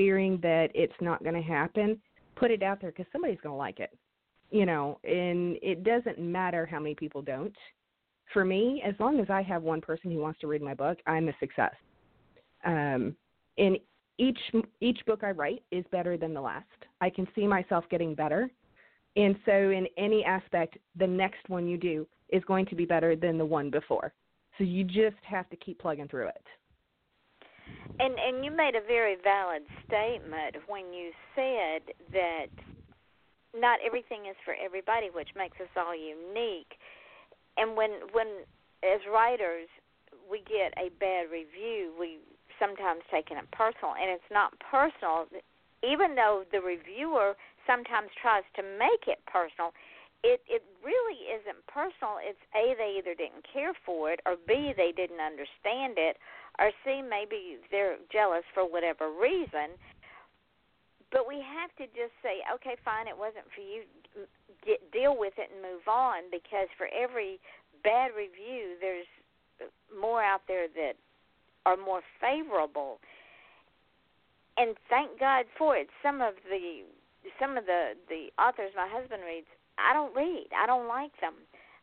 [0.00, 2.00] fearing that it's not going to happen,
[2.34, 3.90] put it out there because somebody's going to like it.
[4.50, 7.54] You know, and it doesn't matter how many people don't.
[8.32, 10.96] For me, as long as I have one person who wants to read my book,
[11.06, 11.74] I'm a success.
[12.64, 13.14] Um,
[13.58, 13.76] and
[14.16, 14.38] each
[14.80, 16.64] each book I write is better than the last.
[17.02, 18.50] I can see myself getting better,
[19.16, 23.16] and so in any aspect, the next one you do is going to be better
[23.16, 24.14] than the one before.
[24.56, 26.44] So you just have to keep plugging through it.
[28.00, 32.48] And and you made a very valid statement when you said that
[33.54, 36.80] not everything is for everybody, which makes us all unique.
[37.58, 38.48] And when when
[38.82, 39.68] as writers
[40.30, 42.18] we get a bad review, we
[42.58, 45.26] sometimes taking it personal, and it's not personal.
[45.84, 47.36] Even though the reviewer
[47.66, 49.72] sometimes tries to make it personal,
[50.22, 52.16] it it really isn't personal.
[52.20, 56.16] It's a they either didn't care for it, or b they didn't understand it,
[56.60, 59.80] or C, maybe they're jealous for whatever reason.
[61.10, 63.88] But we have to just say, okay, fine, it wasn't for you.
[64.62, 67.40] Get, deal with it and move on because for every
[67.82, 69.08] bad review, there's
[69.88, 70.94] more out there that
[71.64, 73.00] are more favorable.
[74.56, 75.88] And thank God for it.
[76.02, 76.84] Some of the
[77.40, 80.48] some of the the authors my husband reads, I don't read.
[80.52, 81.34] I don't like them.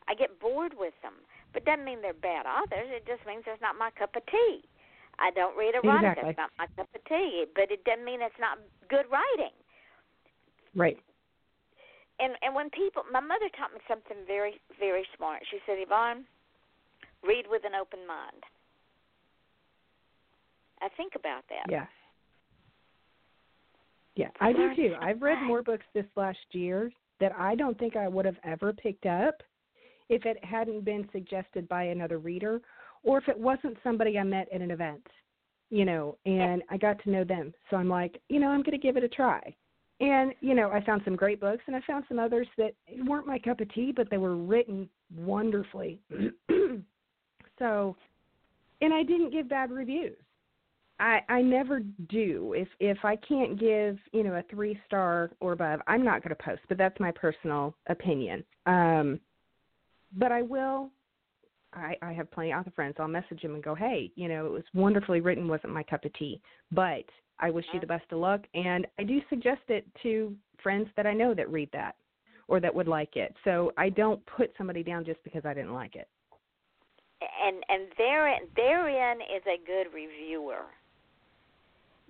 [0.08, 1.14] I get bored with them.
[1.54, 2.90] But doesn't mean they're bad authors.
[2.90, 4.62] It just means it's not my cup of tea.
[5.20, 6.14] I don't read erotica.
[6.14, 6.30] Exactly.
[6.30, 7.46] It's not my cup of tea.
[7.56, 9.56] But it doesn't mean it's not good writing.
[10.76, 10.98] Right.
[12.20, 15.42] And and when people, my mother taught me something very very smart.
[15.50, 16.26] She said, Yvonne,
[17.24, 18.44] read with an open mind.
[20.82, 21.72] I think about that.
[21.72, 21.86] Yeah.
[24.16, 24.96] Yeah, I do too.
[25.00, 28.74] I've read more books this last year that I don't think I would have ever
[28.74, 29.44] picked up
[30.10, 32.62] if it hadn't been suggested by another reader
[33.04, 35.06] or if it wasn't somebody I met at an event,
[35.70, 37.54] you know, and I got to know them.
[37.70, 39.42] So I'm like, you know, I'm going to give it a try.
[40.00, 42.74] And, you know, I found some great books and I found some others that
[43.06, 46.00] weren't my cup of tea, but they were written wonderfully.
[47.60, 47.96] so,
[48.82, 50.18] and I didn't give bad reviews.
[51.00, 52.54] I I never do.
[52.58, 56.36] If if I can't give you know a three star or above, I'm not going
[56.36, 56.62] to post.
[56.70, 58.44] But that's my personal opinion.
[58.66, 59.20] Um,
[60.16, 60.90] but I will.
[61.74, 62.96] I I have plenty of author friends.
[63.00, 65.48] I'll message them and go, hey, you know, it was wonderfully written.
[65.48, 66.42] wasn't my cup of tea,
[66.72, 67.06] but
[67.40, 67.82] I wish you mm-hmm.
[67.82, 68.42] the best of luck.
[68.54, 71.96] And I do suggest it to friends that I know that read that
[72.48, 73.36] or that would like it.
[73.44, 76.08] So I don't put somebody down just because I didn't like it.
[77.22, 80.66] and and therein therein is a good reviewer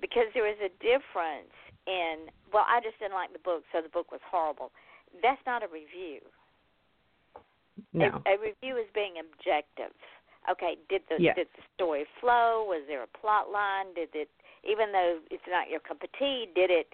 [0.02, 1.54] because there is a difference
[1.88, 4.72] in well i just didn't like the book so the book was horrible
[5.22, 6.20] that's not a review
[7.98, 8.22] No.
[8.26, 9.94] a, a review is being objective
[10.50, 11.36] okay did the Yes.
[11.36, 14.30] did the story flow was there a plot line did it
[14.64, 16.88] even though it's not your cup of tea did it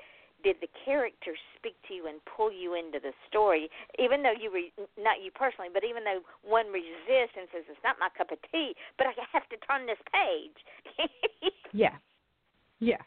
[0.44, 4.52] did the characters speak to you and pull you into the story even though you
[4.52, 8.32] re, not you personally but even though one resists and says it's not my cup
[8.32, 10.60] of tea but i have to turn this page
[11.74, 11.96] Yeah.
[12.80, 13.02] Yeah.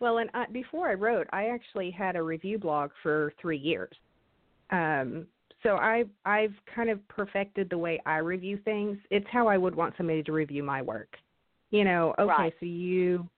[0.00, 3.94] Well, and I, before I wrote, I actually had a review blog for three years.
[4.70, 5.26] Um,
[5.62, 8.98] so I I've kind of perfected the way I review things.
[9.10, 11.16] It's how I would want somebody to review my work.
[11.70, 12.54] You know, okay, Right.
[12.60, 13.28] so you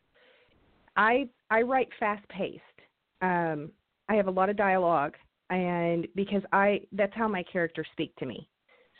[0.97, 2.61] I I write fast paced.
[3.23, 3.71] Um,
[4.09, 5.15] I have a lot of dialogue
[5.51, 8.49] and because I that's how my characters speak to me.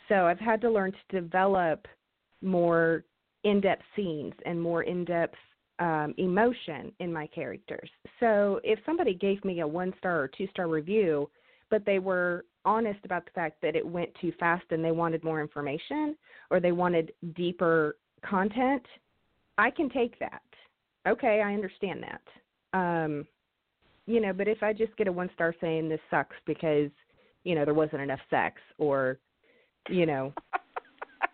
[0.09, 1.87] So I've had to learn to develop
[2.41, 3.03] more
[3.43, 5.35] in-depth scenes and more in-depth
[5.79, 7.89] um, emotion in my characters.
[8.19, 11.29] So if somebody gave me a one-star or two-star review,
[11.69, 15.23] but they were honest about the fact that it went too fast and they wanted
[15.23, 16.15] more information
[16.49, 17.97] or they wanted deeper
[18.27, 18.85] content,
[19.57, 20.41] I can take that.
[21.07, 22.77] Okay, I understand that.
[22.77, 23.27] Um,
[24.07, 26.89] you know, but if I just get a one star saying this sucks because,
[27.43, 29.19] you know, there wasn't enough sex or,
[29.89, 30.33] you know,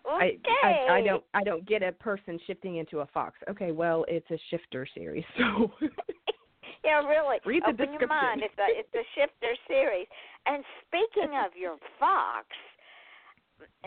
[0.06, 3.38] okay I, I I don't I don't get a person shifting into a fox.
[3.50, 5.72] Okay, well it's a shifter series, so
[6.84, 7.38] yeah, really.
[7.46, 8.08] Read the Open your description.
[8.08, 8.42] mind.
[8.42, 10.06] It's a it's a shifter series.
[10.46, 12.46] And speaking of your fox,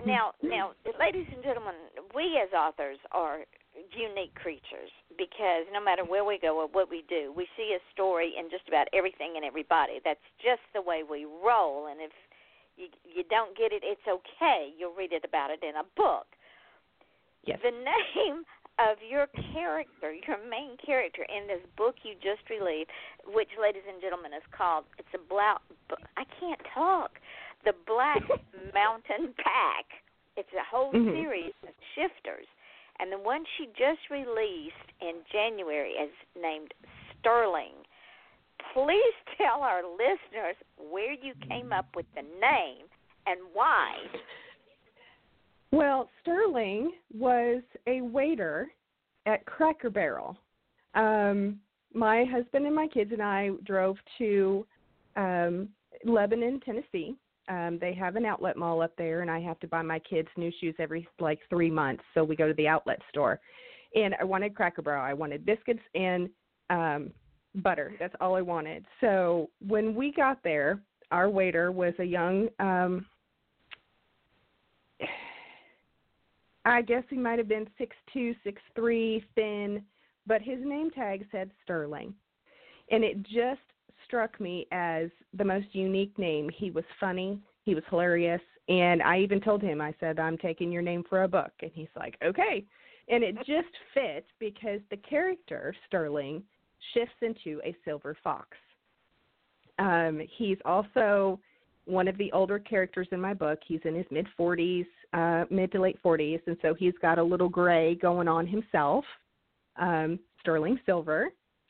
[0.08, 0.49] now mm-hmm.
[0.49, 1.75] now, ladies and gentlemen,
[2.15, 3.43] we as authors are
[3.91, 7.81] unique creatures because no matter where we go or what we do, we see a
[7.91, 9.99] story in just about everything and everybody.
[10.03, 11.88] That's just the way we roll.
[11.91, 12.12] And if
[12.77, 14.71] you you don't get it, it's okay.
[14.77, 16.27] You'll read it about it in a book.
[17.43, 17.60] yes.
[17.63, 18.47] The name
[18.79, 22.91] of your character, your main character in this book you just released,
[23.25, 25.57] which, ladies and gentlemen, is called "It's a Blau."
[26.17, 27.19] I can't talk.
[27.63, 28.21] The Black
[28.73, 29.85] Mountain Pack.
[30.38, 31.11] It's a whole Mhm.
[31.15, 32.47] series of shifters,
[32.99, 36.73] and the one she just released in January is named
[37.19, 37.73] Sterling.
[38.73, 42.89] Please tell our listeners where you came up with the name
[43.25, 43.95] and why.
[45.75, 48.69] Well, Sterling was a waiter
[49.25, 50.38] at Cracker Barrel.
[50.93, 51.59] Um,
[51.93, 54.65] my husband and my kids and I drove to
[55.17, 55.67] um,
[56.05, 57.17] Lebanon, Tennessee.
[57.49, 60.30] Um, they have an outlet mall up there, and I have to buy my kids
[60.38, 62.03] new shoes every like three months.
[62.13, 63.41] So we go to the outlet store,
[63.95, 65.03] and I wanted Cracker Barrel.
[65.03, 66.30] I wanted biscuits and
[66.69, 67.11] um,
[67.55, 67.95] butter.
[67.99, 68.86] That's all I wanted.
[69.01, 70.80] So when we got there,
[71.11, 72.47] our waiter was a young.
[72.59, 73.05] Um,
[76.66, 79.84] I guess he might have been six two, six three, thin,
[80.28, 82.13] but his name tag said Sterling,
[82.91, 83.61] and it just
[84.05, 86.49] struck me as the most unique name.
[86.49, 90.72] He was funny, he was hilarious, and I even told him I said I'm taking
[90.72, 92.66] your name for a book, and he's like, okay,
[93.09, 96.43] and it just fit because the character Sterling
[96.93, 98.49] shifts into a silver fox.
[99.78, 101.39] Um, he's also
[101.86, 103.59] one of the older characters in my book.
[103.65, 107.23] He's in his mid 40s, uh, mid to late 40s, and so he's got a
[107.23, 109.05] little gray going on himself.
[109.77, 111.29] Um, Sterling Silver.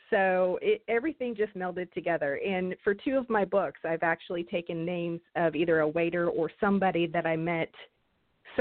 [0.10, 2.40] So it, everything just melded together.
[2.46, 6.52] And for two of my books, I've actually taken names of either a waiter or
[6.60, 7.72] somebody that I met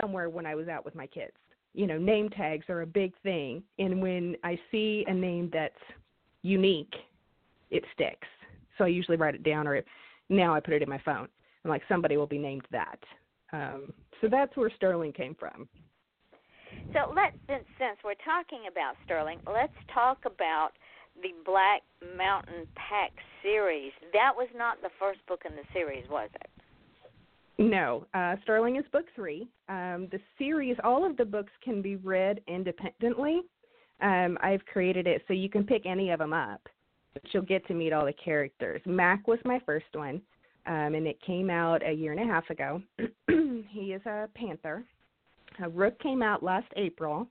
[0.00, 1.34] somewhere when I was out with my kids.
[1.74, 3.62] You know, name tags are a big thing.
[3.78, 5.74] And when I see a name that's
[6.42, 6.94] unique,
[7.70, 8.28] it sticks.
[8.78, 9.82] So I usually write it down or
[10.28, 11.28] now I put it in my phone.
[11.64, 12.98] I'm like, somebody will be named that.
[13.52, 15.68] Um, so that's where Sterling came from.
[16.92, 20.70] So let's since, since we're talking about Sterling, let's talk about
[21.22, 21.82] the Black
[22.16, 23.12] Mountain Pack
[23.42, 23.92] series.
[24.12, 26.50] That was not the first book in the series, was it?
[27.56, 29.48] No, uh, Sterling is book three.
[29.68, 33.42] Um, the series, all of the books can be read independently.
[34.00, 36.68] Um, I've created it so you can pick any of them up,
[37.12, 38.82] but you'll get to meet all the characters.
[38.84, 40.20] Mac was my first one,
[40.66, 42.80] um, and it came out a year and a half ago.
[43.68, 44.84] he is a panther.
[45.62, 47.28] Uh, Rook came out last April,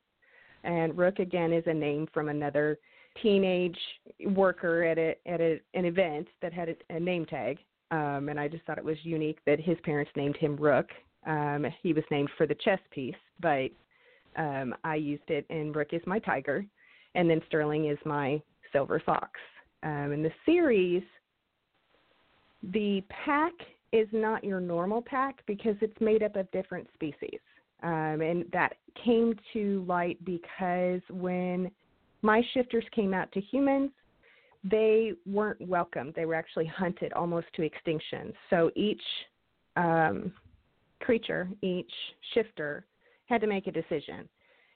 [0.63, 2.77] and Rook again is a name from another
[3.21, 3.77] teenage
[4.27, 7.59] worker at a at a, an event that had a, a name tag,
[7.91, 10.89] um, and I just thought it was unique that his parents named him Rook.
[11.25, 13.69] Um, he was named for the chess piece, but
[14.35, 16.65] um, I used it, and Rook is my tiger,
[17.15, 19.39] and then Sterling is my silver fox.
[19.83, 21.03] Um, in the series,
[22.71, 23.53] the pack
[23.91, 27.39] is not your normal pack because it's made up of different species.
[27.83, 31.69] Um, and that came to light because when
[32.21, 33.91] my shifters came out to humans,
[34.63, 36.13] they weren't welcome.
[36.15, 38.31] They were actually hunted almost to extinction.
[38.49, 39.01] So each
[39.75, 40.31] um,
[41.01, 41.91] creature, each
[42.33, 42.85] shifter,
[43.25, 44.29] had to make a decision.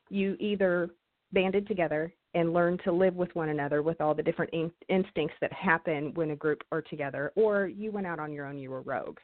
[0.10, 0.90] You either
[1.32, 5.36] banded together and learn to live with one another with all the different in- instincts
[5.42, 8.70] that happen when a group are together, or you went out on your own, you
[8.70, 9.18] were rogue.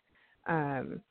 [0.48, 1.02] Um,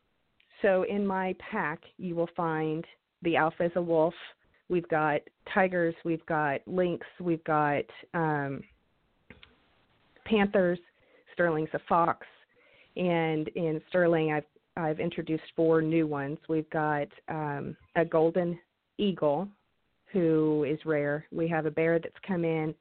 [0.61, 2.85] so in my pack, you will find
[3.23, 4.15] the alpha is a wolf,
[4.73, 5.21] We've got
[5.53, 7.85] tigers, we've got lynx, we've got
[8.15, 8.63] um,
[10.25, 10.79] panthers.
[11.35, 12.27] Sterling's a fox,
[12.97, 14.45] and in Sterling, I've
[14.77, 16.39] I've introduced four new ones.
[16.49, 18.59] We've got um, a golden
[18.97, 19.47] eagle,
[20.13, 21.27] who is rare.
[21.33, 22.75] We have a bear that's come in.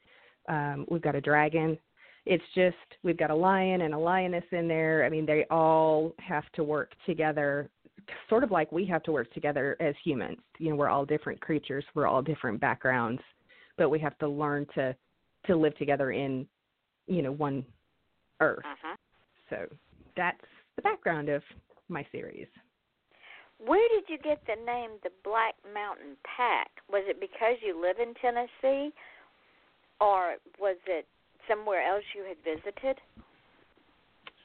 [0.49, 1.77] Um, we've got a dragon.
[2.25, 5.05] It's just we've got a lion and a lioness in there.
[5.05, 7.69] I mean, they all have to work together
[8.29, 10.37] sort of like we have to work together as humans.
[10.57, 13.21] You know, we're all different creatures, we're all different backgrounds,
[13.77, 14.95] but we have to learn to
[15.47, 16.45] to live together in,
[17.07, 17.65] you know, one
[18.41, 18.63] earth.
[18.63, 18.95] Uh-huh.
[19.49, 19.75] So
[20.15, 20.37] that's
[20.75, 21.41] the background of
[21.89, 22.47] my series.
[23.65, 26.69] Where did you get the name the Black Mountain Pack?
[26.89, 28.93] Was it because you live in Tennessee
[29.99, 31.05] or was it
[31.47, 32.97] somewhere else you had visited?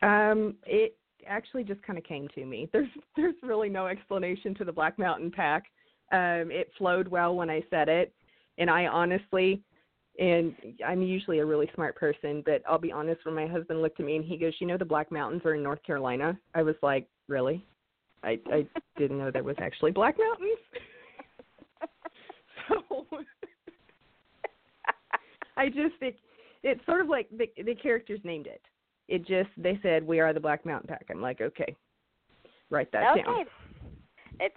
[0.02, 0.96] Um, it
[1.26, 2.68] actually just kind of came to me.
[2.72, 5.64] There's there's really no explanation to the Black Mountain Pack.
[6.12, 8.12] Um, it flowed well when I said it,
[8.58, 9.62] and I honestly,
[10.20, 10.54] and
[10.86, 13.24] I'm usually a really smart person, but I'll be honest.
[13.24, 15.54] When my husband looked at me and he goes, "You know, the Black Mountains are
[15.54, 17.64] in North Carolina," I was like, "Really?"
[18.22, 20.58] I I didn't know there was actually Black Mountains.
[22.68, 23.06] so
[25.56, 26.16] I just think
[26.62, 28.62] it's sort of like the the characters named it
[29.08, 31.06] it just they said we are the Black Mountain Pack.
[31.10, 31.74] I'm like, okay,
[32.70, 33.22] write that okay.
[33.22, 33.44] down.
[34.40, 34.56] It's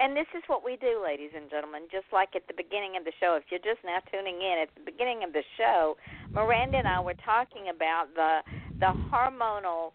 [0.00, 1.82] and this is what we do, ladies and gentlemen.
[1.92, 4.68] Just like at the beginning of the show, if you're just now tuning in, at
[4.74, 5.96] the beginning of the show,
[6.32, 8.40] Miranda and I were talking about the
[8.80, 9.92] the hormonal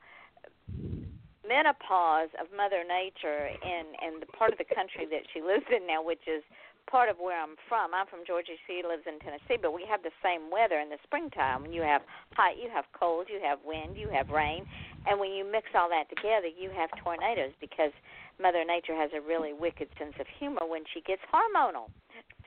[1.48, 5.88] menopause of Mother Nature in in the part of the country that she lives in
[5.88, 6.44] now, which is
[6.90, 7.94] part of where I'm from.
[7.94, 8.56] I'm from Georgia.
[8.66, 11.62] She lives in Tennessee, but we have the same weather in the springtime.
[11.64, 12.02] When you have
[12.34, 14.64] hot, you have cold, you have wind, you have rain,
[15.06, 17.92] and when you mix all that together, you have tornadoes because
[18.40, 21.92] Mother Nature has a really wicked sense of humor when she gets hormonal.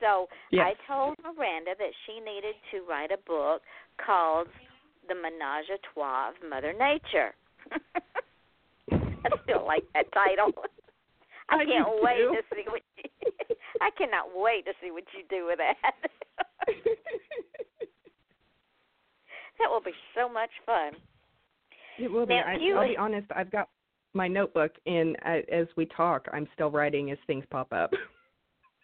[0.01, 0.73] So yes.
[0.73, 3.61] I told Miranda that she needed to write a book
[4.03, 4.47] called
[5.07, 7.37] The Menage a Trois of Mother Nature.
[9.25, 10.51] I still like that title.
[11.49, 12.35] I, I can't wait too.
[12.35, 13.09] to see what you,
[13.81, 15.75] I cannot wait to see what you do with that.
[19.59, 20.93] that will be so much fun.
[21.99, 22.35] It will be.
[22.35, 23.27] I, you- I'll be honest.
[23.35, 23.69] I've got
[24.13, 27.91] my notebook, and uh, as we talk, I'm still writing as things pop up.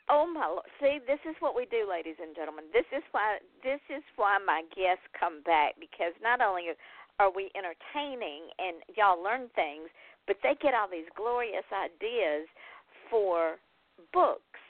[0.09, 0.63] Oh my lord!
[0.79, 2.65] See, this is what we do, ladies and gentlemen.
[2.71, 6.71] This is why this is why my guests come back because not only
[7.19, 9.89] are we entertaining and y'all learn things,
[10.27, 12.47] but they get all these glorious ideas
[13.09, 13.57] for
[14.13, 14.61] books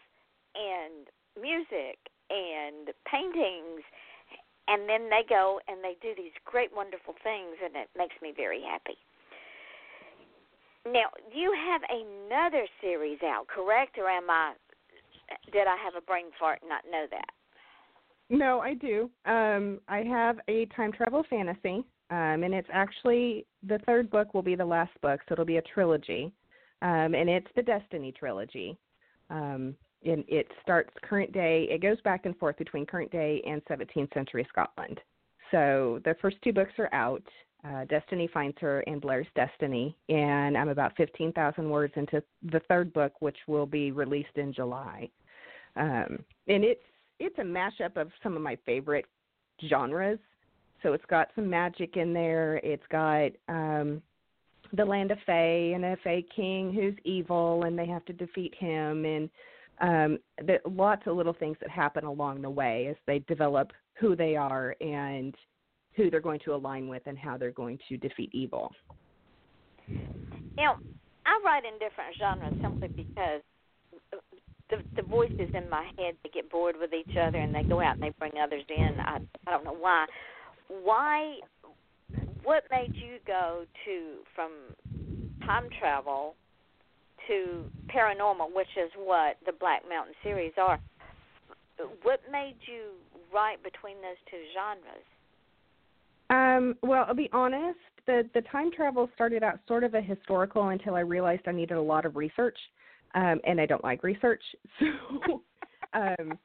[0.55, 1.97] and music
[2.30, 3.84] and paintings
[4.68, 8.34] and then they go and they do these great wonderful things and it makes me
[8.36, 8.97] very happy.
[10.86, 13.97] Now, you have another series out, correct?
[13.97, 14.53] Or am I
[15.51, 17.30] did I have a brain fart and not know that?
[18.30, 19.10] No, I do.
[19.26, 24.41] Um, I have a time travel fantasy, um, and it's actually the third book will
[24.41, 26.32] be the last book, so it'll be a trilogy,
[26.82, 28.78] um, and it's the Destiny trilogy.
[29.30, 31.68] Um, and it starts current day.
[31.70, 34.99] It goes back and forth between current day and 17th century Scotland.
[35.51, 37.24] So the first two books are out.
[37.68, 42.93] Uh, Destiny finds her and Blair's Destiny, and I'm about 15,000 words into the third
[42.93, 45.09] book, which will be released in July.
[45.76, 46.84] Um, and it's
[47.20, 49.05] it's a mashup of some of my favorite
[49.68, 50.20] genres.
[50.84, 52.57] So it's got some magic in there.
[52.57, 54.01] It's got um,
[54.73, 58.53] the land of Fae and a Fae king who's evil, and they have to defeat
[58.55, 59.30] him, and
[59.80, 64.15] um, the, lots of little things that happen along the way as they develop who
[64.15, 65.36] they are and
[65.95, 68.71] who they're going to align with and how they're going to defeat evil.
[70.57, 70.78] Now,
[71.25, 73.41] I write in different genres simply because
[74.69, 77.82] the the voices in my head they get bored with each other and they go
[77.82, 78.97] out and they bring others in.
[78.99, 80.05] I I don't know why.
[80.68, 81.38] Why?
[82.43, 84.51] What made you go to from
[85.45, 86.36] time travel
[87.28, 87.63] to
[87.93, 90.80] paranormal, which is what the Black Mountain series are?
[92.03, 92.91] What made you
[93.34, 95.05] write between those two genres?
[96.30, 97.78] Um, well, I'll be honest.
[98.05, 101.78] The the time travel started out sort of a historical until I realized I needed
[101.78, 102.57] a lot of research
[103.15, 104.41] um, and I don't like research.
[104.80, 105.41] So,
[105.93, 106.38] um,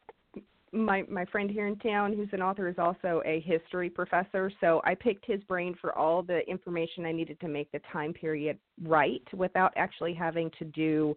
[0.73, 4.51] my my friend here in town, who's an author, is also a history professor.
[4.61, 8.12] So I picked his brain for all the information I needed to make the time
[8.12, 11.16] period right, without actually having to do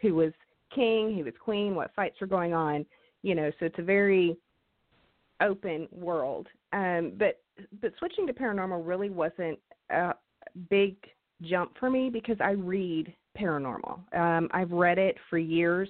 [0.00, 0.32] who was
[0.74, 2.86] king, who was queen, what fights were going on.
[3.22, 4.36] You know, so it's a very
[5.40, 6.46] open world.
[6.72, 7.40] Um, but
[7.80, 9.58] but switching to paranormal really wasn't
[9.90, 10.14] a
[10.70, 10.96] big
[11.42, 13.98] jump for me because I read paranormal.
[14.16, 15.88] Um, I've read it for years.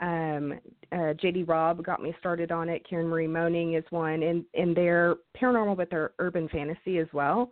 [0.00, 0.60] Um,
[0.92, 2.84] uh, JD Robb got me started on it.
[2.88, 7.50] Karen Marie Moning is one, and and they're paranormal, but they're urban fantasy as well.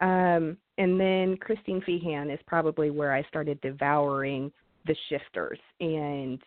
[0.00, 4.50] Um, and then Christine Feehan is probably where I started devouring
[4.86, 6.40] the shifters, and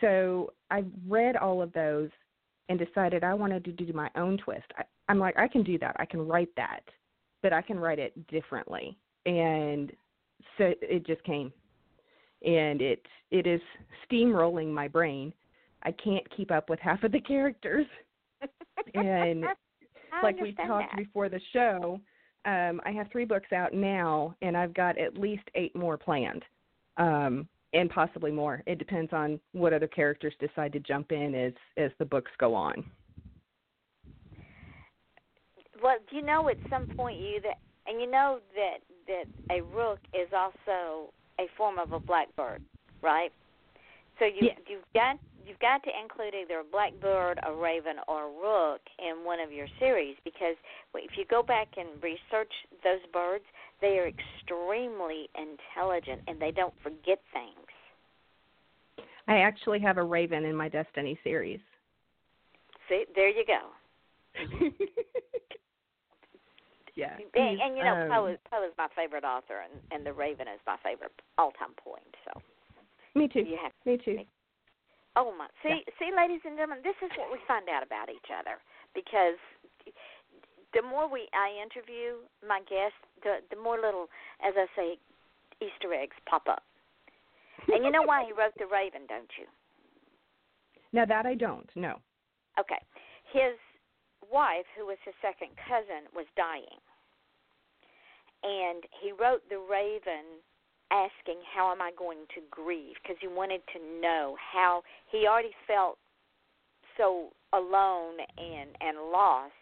[0.00, 2.10] so I read all of those
[2.68, 4.66] and decided I wanted to do my own twist.
[4.76, 5.96] I, I'm like, I can do that.
[5.98, 6.82] I can write that,
[7.42, 8.96] but I can write it differently.
[9.26, 9.90] And
[10.56, 11.52] so it just came,
[12.44, 13.60] and it it is
[14.10, 15.32] steamrolling my brain.
[15.82, 17.86] I can't keep up with half of the characters,
[18.94, 19.44] and
[20.22, 20.96] like we talked that.
[20.96, 22.00] before the show,
[22.44, 26.44] um, I have three books out now, and I've got at least eight more planned,
[26.96, 28.62] um, and possibly more.
[28.66, 32.54] It depends on what other characters decide to jump in as as the books go
[32.54, 32.84] on.
[35.82, 39.62] Well, do you know at some point you that, and you know that that a
[39.62, 42.60] rook is also a form of a blackbird,
[43.02, 43.30] right?
[44.18, 44.58] So you Yes.
[44.68, 49.24] you've got you've got to include either a blackbird, a raven, or a rook in
[49.24, 50.56] one of your series because
[50.94, 52.52] if you go back and research
[52.84, 53.44] those birds,
[53.80, 57.66] they are extremely intelligent and they don't forget things.
[59.28, 61.60] I actually have a raven in my Destiny series.
[62.88, 63.70] See, there you go.
[66.98, 70.02] yeah, And, and you know, um, Poe is Poe is my favorite author, and and
[70.02, 72.10] the Raven is my favorite all-time point.
[72.26, 72.42] So
[73.14, 73.46] Me too.
[73.46, 74.26] you have Me too.
[75.14, 75.46] Oh my!
[75.62, 78.58] See, see, ladies and gentlemen, this is what we find out about each other
[78.98, 79.38] because
[80.74, 84.10] the more we I interview my guests, the the more little,
[84.42, 84.88] as I say,
[85.62, 86.66] Easter eggs pop up.
[87.70, 89.46] And you know why he wrote the Raven, don't you?
[90.92, 91.68] Now that I don't.
[91.76, 92.00] No.
[92.58, 92.80] Okay,
[93.30, 93.54] his
[94.30, 96.78] wife, who was his second cousin, was dying,
[98.42, 100.40] and he wrote the Raven
[100.90, 105.54] asking how am I going to grieve because he wanted to know how he already
[105.66, 105.98] felt
[106.96, 109.52] so alone and and lost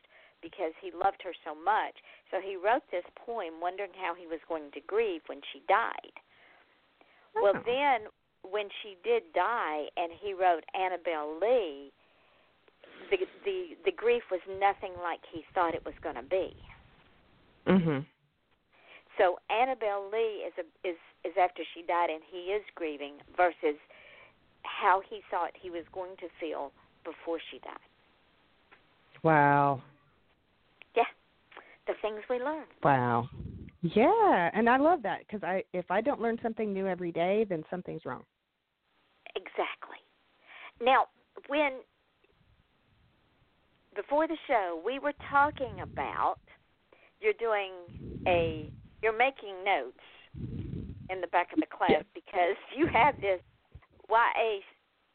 [0.43, 1.97] because he loved her so much.
[2.31, 6.15] So he wrote this poem wondering how he was going to grieve when she died.
[7.35, 7.63] Well, Oh.
[7.65, 8.09] then
[8.43, 11.93] when she did die and he wrote Annabel Lee,
[13.11, 16.55] the the the grief was nothing like he thought it was going to be.
[17.67, 18.07] Mhm.
[19.19, 23.79] So Annabel Lee is a is is after she died and he is grieving versus
[24.63, 26.73] how he thought he was going to feel
[27.05, 27.75] before she died.
[29.23, 29.83] Wow.
[30.95, 31.05] Yeah,
[31.87, 32.65] the things we learn.
[32.83, 33.29] Wow.
[33.83, 37.47] Yeah, and I love that because I if I don't learn something new every day,
[37.49, 38.25] then something's wrong.
[39.35, 39.99] Exactly.
[40.81, 41.07] Now,
[41.49, 41.73] when
[43.95, 46.37] before the show, we were talking about
[47.21, 47.73] you're doing
[48.27, 48.71] a
[49.03, 50.03] you're making notes
[51.11, 53.41] in the back of the class because you have this
[54.09, 54.61] YA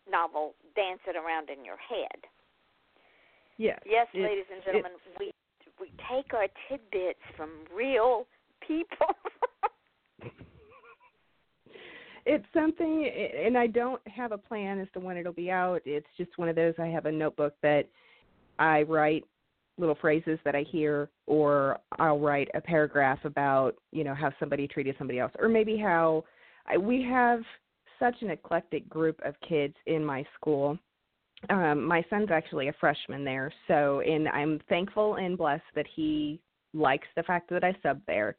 [0.10, 2.26] novel dancing around in your head.
[3.58, 3.80] Yes.
[3.86, 5.32] Yes, it- ladies and gentlemen, we
[5.80, 8.28] we take our tidbits from real
[8.66, 9.16] people.
[12.26, 13.10] it's something
[13.44, 16.48] and i don't have a plan as to when it'll be out it's just one
[16.48, 17.88] of those i have a notebook that
[18.60, 19.24] i write
[19.78, 24.68] little phrases that i hear or i'll write a paragraph about you know how somebody
[24.68, 26.24] treated somebody else or maybe how
[26.68, 27.42] I, we have
[28.00, 30.78] such an eclectic group of kids in my school.
[31.50, 36.40] Um my son's actually a freshman there so and i'm thankful and blessed that he
[36.74, 38.36] likes the fact that i sub there.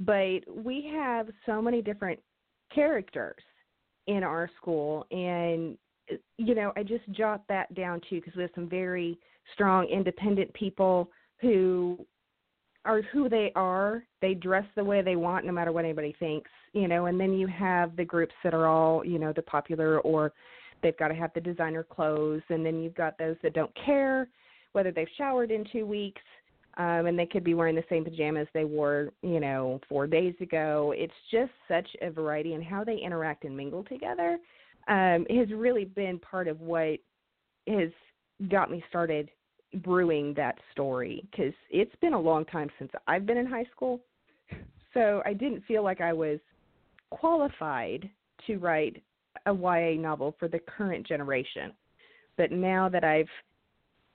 [0.00, 2.18] But we have so many different
[2.74, 3.42] characters
[4.06, 5.76] in our school and
[6.38, 9.18] you know i just jot that down too because we have some very
[9.52, 11.10] strong independent people
[11.40, 11.98] who
[12.84, 16.50] are who they are they dress the way they want no matter what anybody thinks
[16.72, 20.00] you know and then you have the groups that are all you know the popular
[20.00, 20.32] or
[20.82, 24.28] they've got to have the designer clothes and then you've got those that don't care
[24.72, 26.22] whether they've showered in two weeks
[26.76, 30.34] um, and they could be wearing the same pajamas they wore, you know, four days
[30.40, 30.94] ago.
[30.96, 34.38] It's just such a variety, and how they interact and mingle together
[34.88, 36.98] um, has really been part of what
[37.66, 37.90] has
[38.48, 39.30] got me started
[39.82, 44.00] brewing that story because it's been a long time since I've been in high school,
[44.94, 46.38] so I didn't feel like I was
[47.10, 48.08] qualified
[48.46, 49.02] to write
[49.46, 51.72] a YA novel for the current generation.
[52.36, 53.28] But now that I've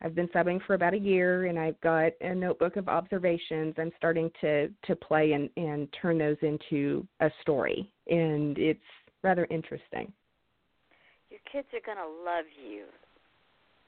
[0.01, 3.75] I've been subbing for about a year and I've got a notebook of observations.
[3.77, 8.79] I'm starting to to play and and turn those into a story and it's
[9.23, 10.11] rather interesting.
[11.29, 12.85] Your kids are to love you.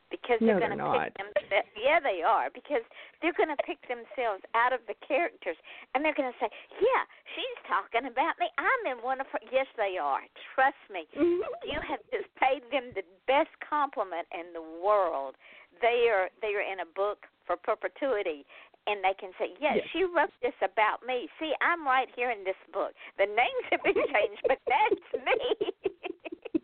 [0.10, 1.64] Because No, they're they're going to pick them.
[1.76, 2.48] Yeah, they are.
[2.48, 2.84] Because
[3.22, 5.60] they're going to pick themselves out of the characters,
[5.94, 6.48] and they're going to say,
[6.80, 7.04] "Yeah,
[7.36, 8.48] she's talking about me.
[8.56, 10.24] I'm in one of her." Yes, they are.
[10.56, 11.08] Trust me.
[11.12, 11.44] Mm-hmm.
[11.68, 15.36] You have just paid them the best compliment in the world.
[15.84, 18.48] They are they are in a book for perpetuity,
[18.88, 19.88] and they can say, "Yes, Yes.
[19.92, 21.28] she wrote this about me.
[21.40, 22.96] See, I'm right here in this book.
[23.20, 25.72] The names have been changed, but that's me."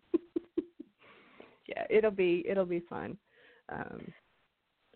[1.68, 3.18] yeah, it'll be it'll be fun.
[3.68, 4.12] Um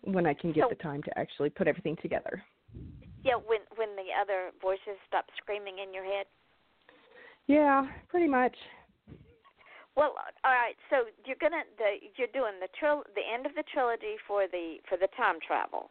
[0.03, 2.43] when I can get So- the time to actually put everything together.
[3.23, 6.25] yeah, when when the other voices stop screaming in your head.
[7.47, 8.55] Yeah, pretty much.
[9.95, 10.15] Well,
[10.45, 10.77] all right.
[10.89, 14.77] So you're gonna the you're doing the tril the end of the trilogy for the
[14.87, 15.89] for the time travel,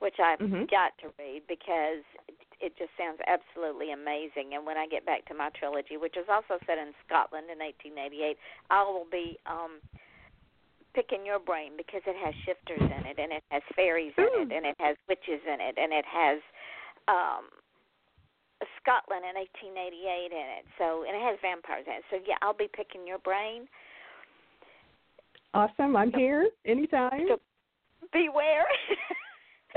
[0.00, 0.68] which I've Mhm.
[0.70, 4.54] got to read because it, it just sounds absolutely amazing.
[4.54, 7.60] And when I get back to my trilogy, which is also set in Scotland in
[7.60, 8.36] 1888,
[8.70, 9.80] I will be um
[10.96, 14.48] picking your brain because it has shifters in it and it has fairies in it
[14.48, 16.40] and it has witches in it and it has
[17.12, 17.44] um
[18.80, 20.64] Scotland in 1888 in it.
[20.80, 22.04] So and it has vampires in it.
[22.08, 23.68] So yeah, I'll be picking your brain.
[25.52, 25.96] Awesome.
[25.96, 27.28] I'm here anytime.
[27.28, 27.36] So
[28.12, 28.64] beware.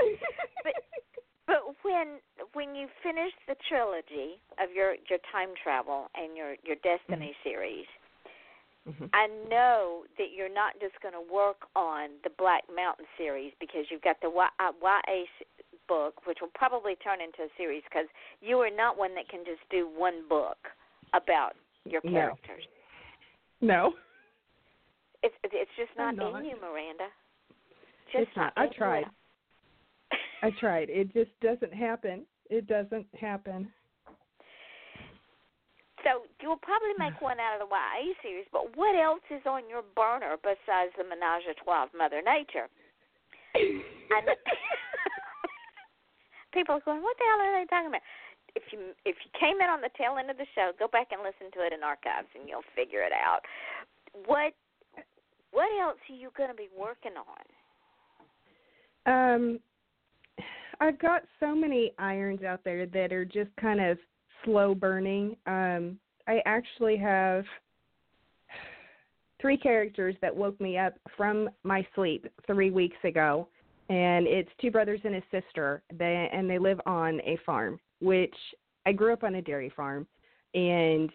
[0.64, 0.72] but
[1.44, 2.24] but when
[2.56, 7.86] when you finish the trilogy of your your time travel and your your Destiny series,
[8.88, 9.10] Mhm.
[9.12, 13.90] I know that you're not just going to work on the Black Mountain series because
[13.90, 15.26] you've got the Y, uh, YA
[15.86, 18.06] book, which will probably turn into a series because
[18.40, 20.70] you are not one that can just do one book
[21.12, 22.64] about your characters.
[23.60, 23.92] No.
[25.22, 26.40] It's it's just not, not.
[26.40, 27.08] in you, Miranda.
[28.12, 28.52] Just It's not.
[28.56, 29.04] I tried.
[30.42, 30.88] I tried.
[30.88, 32.24] It just doesn't happen.
[32.48, 33.70] It doesn't happen.
[36.10, 39.70] So you'll probably make one out of the YA series, but what else is on
[39.70, 42.66] your burner besides the Menage a Trois of Mother Nature?
[44.10, 44.18] Know,
[46.52, 48.02] people are going, "What the hell are they talking about?"
[48.56, 51.14] If you if you came in on the tail end of the show, go back
[51.14, 53.46] and listen to it in archives, and you'll figure it out.
[54.26, 54.52] What
[55.52, 57.46] what else are you going to be working on?
[59.06, 59.60] Um,
[60.80, 63.96] I've got so many irons out there that are just kind of
[64.44, 65.36] slow burning.
[65.46, 67.44] Um, I actually have
[69.40, 73.48] three characters that woke me up from my sleep three weeks ago,
[73.88, 75.82] and it's two brothers and a sister.
[75.92, 78.34] They and they live on a farm, which
[78.86, 80.06] I grew up on a dairy farm,
[80.54, 81.10] and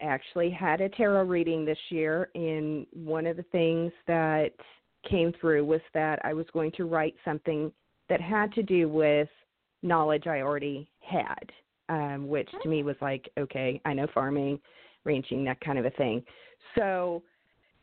[0.00, 2.30] actually had a tarot reading this year.
[2.34, 4.52] And one of the things that
[5.08, 7.72] came through was that I was going to write something
[8.08, 9.28] that had to do with
[9.82, 11.50] knowledge I already had,
[11.90, 14.58] um, which to me was like, okay, I know farming,
[15.04, 16.22] ranching, that kind of a thing.
[16.76, 17.22] So,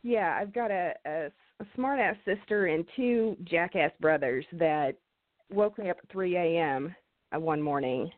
[0.02, 1.26] yeah, I've got a, a,
[1.60, 4.92] a smart ass sister and two jackass brothers that
[5.50, 6.94] woke me up at 3 a.m.
[7.34, 8.10] uh, one morning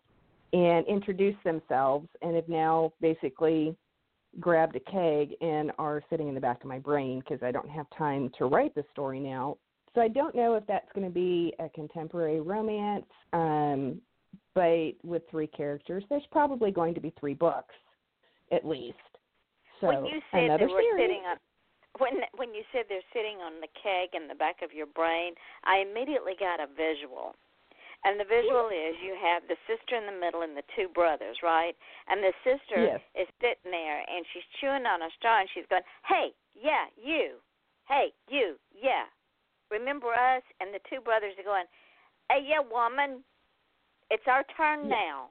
[0.53, 3.77] and introduced themselves and have now basically
[4.39, 7.69] grabbed a keg and are sitting in the back of my brain because I don't
[7.69, 9.57] have time to write the story now.
[9.95, 14.01] so I don't know if that's going to be a contemporary romance, um,
[14.55, 17.75] but with three characters, there's probably going to be three books,
[18.53, 18.99] at least.
[19.81, 21.05] So when you said another they were series.
[21.05, 21.37] sitting on
[21.99, 25.35] when when you said they're sitting on the keg in the back of your brain,
[25.65, 27.35] I immediately got a visual.
[28.05, 31.37] And the visual is you have the sister in the middle and the two brothers,
[31.43, 31.77] right?
[32.09, 33.01] And the sister Yes.
[33.15, 37.43] is sitting there and she's chewing on a straw and she's going, "Hey, yeah, you.
[37.89, 38.59] Hey, you.
[38.73, 39.05] Yeah.
[39.71, 41.67] Remember us?" And the two brothers are going,
[42.31, 43.23] "Hey, yeah, woman.
[44.11, 44.97] It's our turn Yeah.
[44.97, 45.31] now."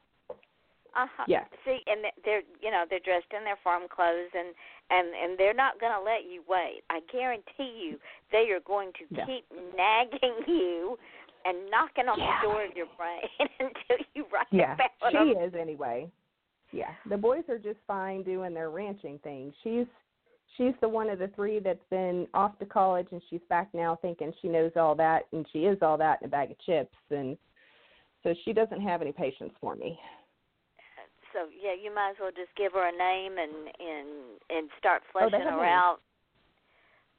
[0.95, 1.25] Uh-huh.
[1.27, 1.45] Yeah.
[1.65, 4.55] See, and they're you know they're dressed in their farm clothes and
[4.89, 6.81] and and they're not going to let you wait.
[6.89, 7.99] I guarantee you,
[8.31, 9.25] they are going to Yeah.
[9.25, 10.97] keep nagging you
[11.45, 12.41] and knocking on Yeah.
[12.41, 13.21] the door of your brain
[13.59, 15.29] until you write Yeah, about she them.
[15.29, 16.09] is anyway.
[16.71, 19.53] Yeah, the boys are just fine doing their ranching thing.
[19.63, 19.87] She's
[20.57, 23.97] she's the one of the three that's been off to college and she's back now
[24.01, 26.97] thinking she knows all that and she is all that in a bag of chips
[27.11, 27.37] and
[28.23, 29.97] so she doesn't have any patience for me.
[31.33, 34.09] So yeah, you might as well just give her a name and and
[34.49, 35.67] and start Oh, fleshing have her names.
[35.67, 35.97] out.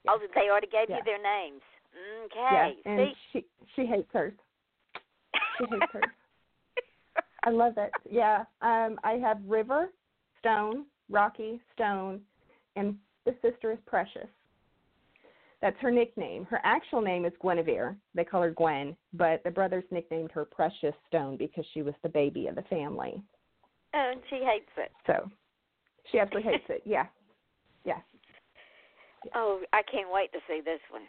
[0.05, 0.11] Yeah.
[0.13, 0.99] Oh, they already gave Yeah.
[0.99, 1.63] you their names.
[2.27, 2.75] Okay.
[2.85, 3.47] yeah, and See, she
[3.77, 4.33] she hates hers.
[5.59, 6.05] She hates hers.
[7.45, 7.93] I love it.
[8.11, 8.45] Yeah.
[8.63, 9.91] Um I have River,
[10.41, 12.21] Stone, Rocky, Stone,
[12.77, 12.97] and
[13.27, 14.29] the sister is Precious.
[15.63, 16.47] That's her nickname.
[16.47, 17.95] Her actual name is Guinevere.
[18.15, 22.09] They call her Gwen, but the brothers nicknamed her Precious Stone because she was the
[22.09, 23.23] baby of the family.
[23.95, 24.91] oh, and she hates it.
[25.07, 25.29] So
[26.11, 26.83] she absolutely hates it.
[26.85, 27.07] Yeah.
[27.85, 27.99] Yeah.
[29.35, 31.03] Oh, I can't wait to see this one.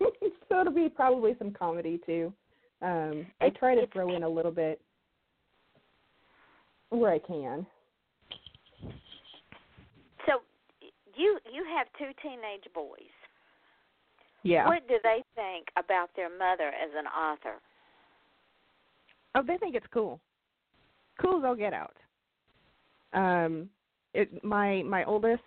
[0.48, 2.32] so it'll be probably some comedy too.
[2.82, 4.80] Um I try to throw in a little bit
[6.88, 7.64] where I can.
[10.26, 10.42] So
[11.14, 13.14] you you have two teenage boys.
[14.42, 14.66] Yeah.
[14.66, 17.60] What do they think about their mother as an author?
[19.34, 20.20] Oh, they think it's cool.
[21.20, 21.96] Cool as all get out.
[23.12, 23.68] Um,
[24.14, 25.42] it my my oldest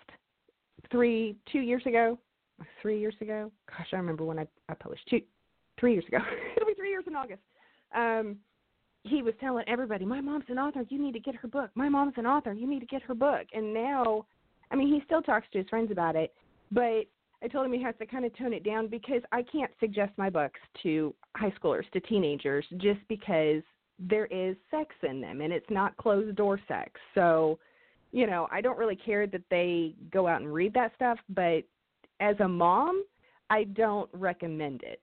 [0.91, 2.17] three two years ago,
[2.81, 3.51] three years ago.
[3.69, 5.21] Gosh, I remember when I I published two
[5.79, 6.17] three years ago.
[6.55, 7.41] It'll be three years in August.
[7.93, 8.37] Um,
[9.03, 10.83] he was telling everybody, "My mom's an author.
[10.89, 11.69] You need to get her book.
[11.75, 12.53] My mom's an author.
[12.53, 14.25] You need to get her book." And now,
[14.71, 16.33] I mean, he still talks to his friends about it,
[16.71, 17.05] but
[17.43, 20.13] I told him he has to kind of tone it down because I can't suggest
[20.17, 23.61] my books to high schoolers, to teenagers, just because
[23.99, 26.91] there is sex in them and it's not closed door sex.
[27.13, 27.59] So,
[28.11, 31.63] you know, I don't really care that they go out and read that stuff, but
[32.19, 33.03] as a mom,
[33.49, 35.01] I don't recommend it.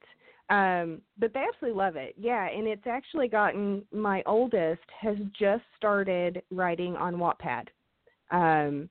[0.51, 2.15] Um, but they absolutely love it.
[2.19, 7.69] Yeah, and it's actually gotten my oldest has just started writing on Wattpad.
[8.31, 8.91] Um,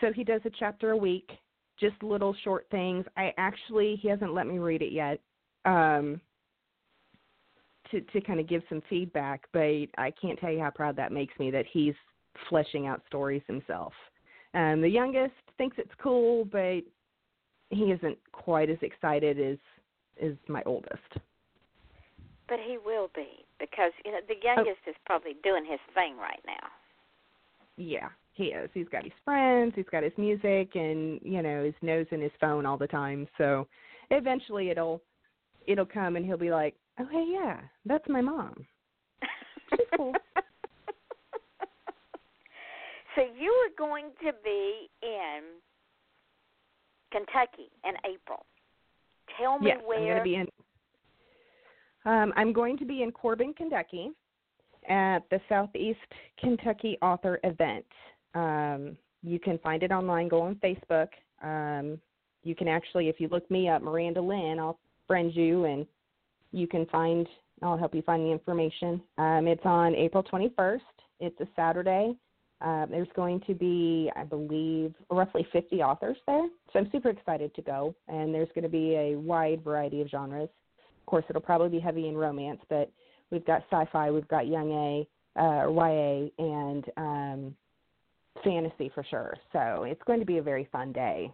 [0.00, 1.30] so he does a chapter a week,
[1.82, 3.04] just little short things.
[3.16, 5.20] I actually he hasn't let me read it yet.
[5.66, 6.20] Um,
[7.90, 11.12] to to kind of give some feedback, but I can't tell you how proud that
[11.12, 11.94] makes me that he's
[12.48, 13.92] fleshing out stories himself.
[14.54, 16.80] Um, the youngest thinks it's cool, but
[17.70, 19.58] he isn't quite as excited as
[20.22, 21.18] as my oldest.
[22.48, 24.54] But he will be because you know the Oh.
[24.54, 26.68] youngest is probably doing his thing right now.
[27.76, 28.70] Yeah, he is.
[28.72, 32.32] He's got his friends, he's got his music, and you know his nose in his
[32.40, 33.28] phone all the time.
[33.38, 33.66] So
[34.10, 35.02] eventually it'll
[35.66, 38.54] it'll come, and he'll be like, "Oh hey, yeah, that's my mom."
[39.70, 40.12] She's cool.
[43.14, 45.40] so you are going to be in
[47.10, 48.46] Kentucky in April.
[49.38, 50.46] Tell me yes, I'm going to be in.
[52.04, 54.10] Um, I'm going to be in Corbin, Kentucky,
[54.88, 56.00] at the Southeast
[56.40, 57.84] Kentucky Author Event.
[58.34, 60.28] Um, you can find it online.
[60.28, 61.08] Go on Facebook.
[61.42, 62.00] Um,
[62.44, 65.86] you can actually, if you look me up, Miranda Lynn, I'll friend you, and
[66.52, 67.26] you can find.
[67.62, 69.00] I'll help you find the information.
[69.18, 70.80] Um, it's on April 21st.
[71.20, 72.14] It's a Saturday.
[72.60, 76.46] Um, there's going to be, I believe, roughly 50 authors there.
[76.72, 77.94] So I'm super excited to go.
[78.08, 80.48] And there's going to be a wide variety of genres.
[81.00, 82.90] Of course, it'll probably be heavy in romance, but
[83.30, 87.56] we've got sci-fi, we've got young A, uh, YA, and um,
[88.42, 89.34] fantasy for sure.
[89.52, 91.32] So it's going to be a very fun day.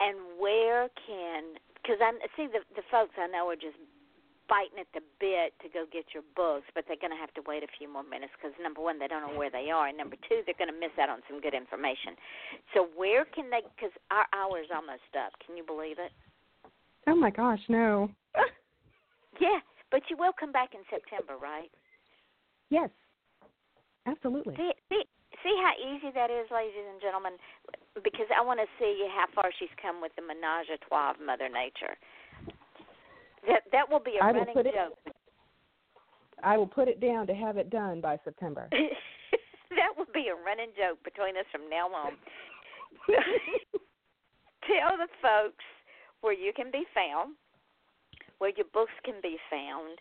[0.00, 3.76] and where can because I see the the folks I know are just
[4.48, 7.42] biting at the bit to go get your books, but they're going to have to
[7.46, 9.96] wait a few more minutes because number one, they don't know where they are, and
[9.96, 12.18] number two, they're going to miss out on some good information.
[12.74, 13.62] So where can they?
[13.62, 15.30] Because our hour's almost up.
[15.46, 16.10] Can you believe it?
[17.06, 18.10] Oh my gosh, no.
[19.40, 19.60] Yeah,
[19.90, 21.70] but you will come back in September, right?
[22.68, 22.90] yes,
[24.10, 24.54] absolutely.
[24.56, 25.02] See, see,
[25.42, 27.32] see how easy that is, ladies and gentlemen.
[28.04, 31.16] because I want to see how far she's come with the menage a trois of
[31.24, 31.94] Mother Nature.
[33.48, 34.74] That that will be a I will running put it-
[36.42, 38.68] I will put it down to have it done by September.
[38.72, 42.12] that will be a running joke between us from now on.
[44.66, 45.64] Tell the folks
[46.22, 47.34] where you can be found,
[48.38, 49.98] where your books can be found,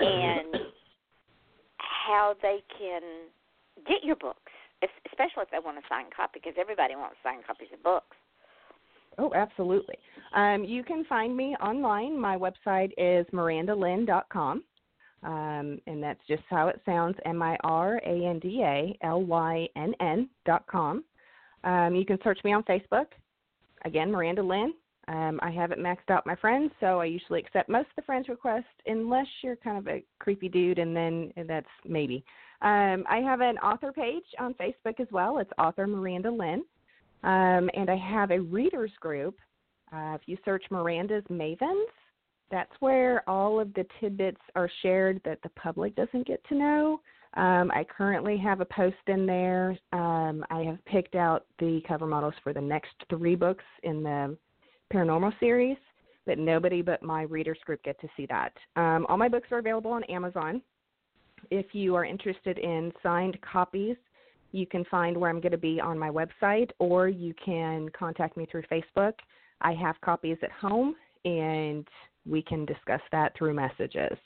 [0.00, 0.56] and
[1.78, 3.02] how they can
[3.86, 4.52] get your books,
[4.82, 8.16] es- especially if they want a signed copy, because everybody wants signed copies of books.
[9.18, 9.96] Oh, absolutely.
[10.34, 12.18] Um, you can find me online.
[12.18, 14.64] My website is mirandalynn.com.
[15.22, 19.22] Um, and that's just how it sounds M I R A N D A L
[19.22, 21.04] Y N N dot com.
[21.64, 23.06] Um, you can search me on Facebook.
[23.84, 24.72] Again, Miranda Lynn.
[25.08, 28.28] Um, I haven't maxed out my friends, so I usually accept most of the friends
[28.28, 32.24] requests unless you're kind of a creepy dude, and then that's maybe.
[32.62, 35.38] Um, I have an author page on Facebook as well.
[35.38, 36.64] It's author Miranda Lynn.
[37.22, 39.36] Um, and I have a readers group.
[39.92, 41.86] Uh, if you search Miranda's Mavens,
[42.50, 47.00] that's where all of the tidbits are shared that the public doesn't get to know.
[47.34, 49.78] Um, I currently have a post in there.
[49.92, 54.36] Um, I have picked out the cover models for the next three books in the
[54.92, 55.76] paranormal series,
[56.26, 58.52] but nobody but my readers group get to see that.
[58.74, 60.60] Um, all my books are available on Amazon.
[61.50, 63.96] If you are interested in signed copies,
[64.52, 68.36] you can find where I'm going to be on my website, or you can contact
[68.36, 69.14] me through Facebook.
[69.60, 70.94] I have copies at home,
[71.24, 71.86] and
[72.28, 74.16] we can discuss that through messages.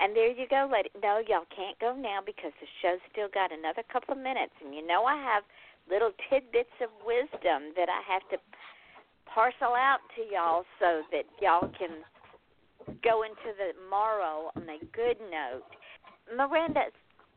[0.00, 0.90] And there you go, lady.
[1.02, 4.54] No, y'all can't go now because the show's still got another couple of minutes.
[4.64, 5.42] And you know I have
[5.90, 8.38] little tidbits of wisdom that I have to
[9.26, 12.06] parcel out to y'all so that y'all can
[13.02, 15.68] go into the morrow on a good note.
[16.34, 16.92] Miranda,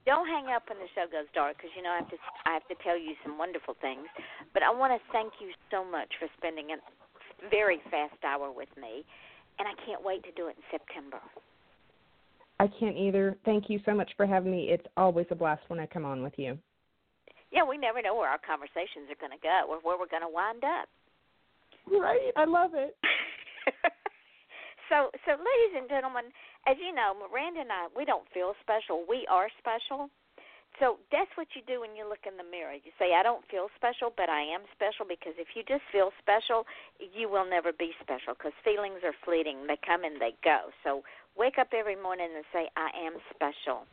[0.06, 2.52] don't hang up when the show goes dark because you know I have to I
[2.54, 4.08] have to tell you some wonderful things.
[4.54, 6.78] But I want to thank you so much for spending a
[7.50, 9.06] very fast hour with me,
[9.60, 11.22] and I can't wait to do it in September.
[12.60, 13.38] I can't either.
[13.46, 14.70] Thank you so much for having me.
[14.70, 16.58] It's always a blast when I come on with you.
[17.52, 20.24] Yeah, we never know where our conversations are going to go or where we're going
[20.24, 20.88] to wind up.
[21.90, 22.32] Right.
[22.38, 22.96] I love it.
[24.92, 26.28] so, so ladies and gentlemen,
[26.68, 29.08] as you know, Miranda and I, we don't feel special.
[29.08, 30.12] We are special.
[30.80, 32.76] So that's what you do when you look in the mirror.
[32.76, 36.12] You say, I don't feel special, but I am special because if you just feel
[36.20, 36.68] special,
[37.00, 39.68] you will never be special because feelings are fleeting.
[39.68, 40.76] They come and they go.
[40.84, 41.08] So
[41.40, 43.88] wake up every morning and say, I am special.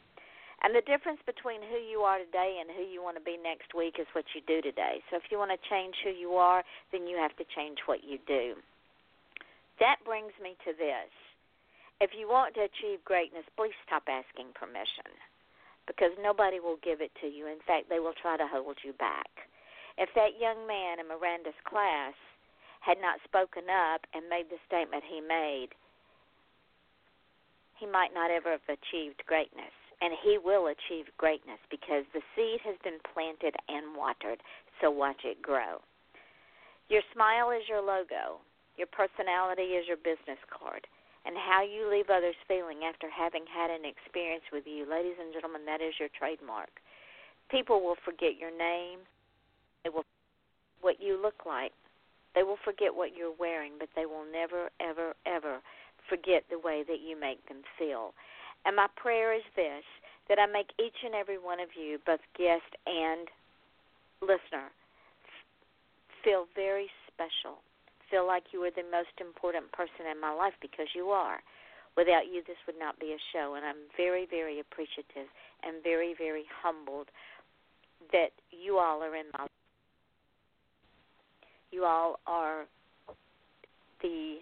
[0.63, 3.75] And the difference between who you are today and who you want to be next
[3.75, 4.99] week is what you do today.
[5.11, 8.03] So if you want to change who you are, then you have to change what
[8.03, 8.59] you do.
[9.81, 11.11] That brings me to this.
[12.01, 15.11] If you want to achieve greatness, please stop asking permission
[15.87, 17.47] because nobody will give it to you.
[17.49, 19.31] In fact, they will try to hold you back.
[19.97, 22.15] If that young man in Miranda's class
[22.81, 25.75] had not spoken up and made the statement he made,
[27.79, 29.75] he might not ever have achieved greatness.
[30.01, 34.39] And he will achieve greatness because the seed has been planted and watered,
[34.81, 35.83] so watch it grow.
[36.89, 38.39] Your smile is your logo,
[38.79, 40.87] your personality is your business card,
[41.27, 45.35] and how you leave others feeling after having had an experience with you, ladies and
[45.35, 46.71] gentlemen, that is your trademark.
[47.51, 49.03] People will forget your name,
[49.85, 50.07] they will
[50.81, 51.73] what you look like.
[52.35, 55.59] They will forget what you're wearing, but they will never ever ever
[56.09, 58.15] forget the way that you make them feel.
[58.65, 59.85] And my prayer is this
[60.29, 63.29] that I make each and every one of you, both guest and
[64.21, 64.71] listener,
[66.23, 67.59] feel very special.
[68.11, 71.41] Feel like you are the most important person in my life because you are.
[71.97, 73.55] Without you, this would not be a show.
[73.55, 75.29] And I'm very, very appreciative
[75.63, 77.09] and very, very humbled
[78.13, 79.51] that you all are in my life.
[81.71, 82.65] You all are
[84.01, 84.39] the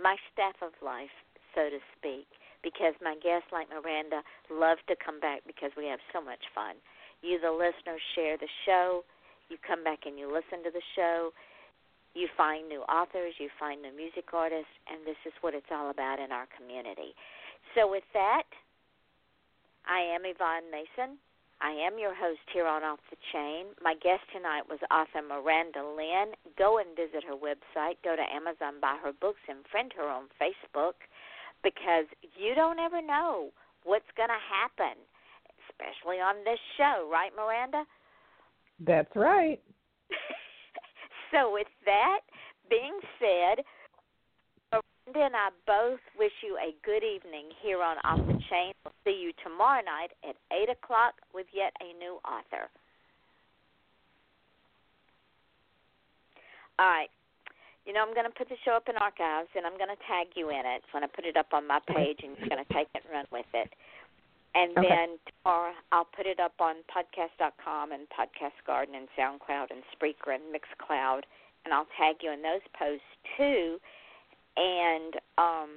[0.00, 1.12] my staff of life,
[1.54, 2.26] so to speak
[2.62, 6.76] because my guests like Miranda love to come back because we have so much fun.
[7.22, 9.04] You, the listeners, share the show.
[9.48, 11.32] You come back and you listen to the show.
[12.14, 15.90] You find new authors, you find new music artists, and this is what it's all
[15.90, 17.14] about in our community.
[17.74, 18.50] So, with that,
[19.86, 21.18] I am Yvonne Mason.
[21.60, 23.76] I am your host here on Off the Chain.
[23.82, 26.32] My guest tonight was author Miranda Lynn.
[26.56, 28.00] Go and visit her website.
[28.02, 31.04] Go to Amazon, buy her books, and friend her on Facebook
[31.62, 33.50] because you don't ever know
[33.84, 34.96] what's going to happen,
[35.68, 37.84] especially on this show, right, Miranda?
[38.80, 39.60] That's right.
[41.30, 42.20] so, with that
[42.68, 43.64] being said,
[44.70, 48.72] Miranda and I both wish you a good evening here on Off the Chain.
[48.84, 52.70] We'll see you tomorrow night at 8 o'clock with yet a new author.
[56.78, 57.10] All right.
[57.86, 59.98] You know, I'm going to put the show up in archives, and I'm going to
[60.06, 62.62] tag you in it when I put it up on my page, and you're going
[62.62, 63.72] to take it and run with it.
[64.54, 64.88] And Okay.
[64.88, 70.34] then tomorrow I'll put it up on podcast.com and Podcast Garden and SoundCloud and Spreaker
[70.34, 71.22] and Mixcloud,
[71.64, 73.78] and I'll tag you in those posts too.
[74.56, 75.70] And um,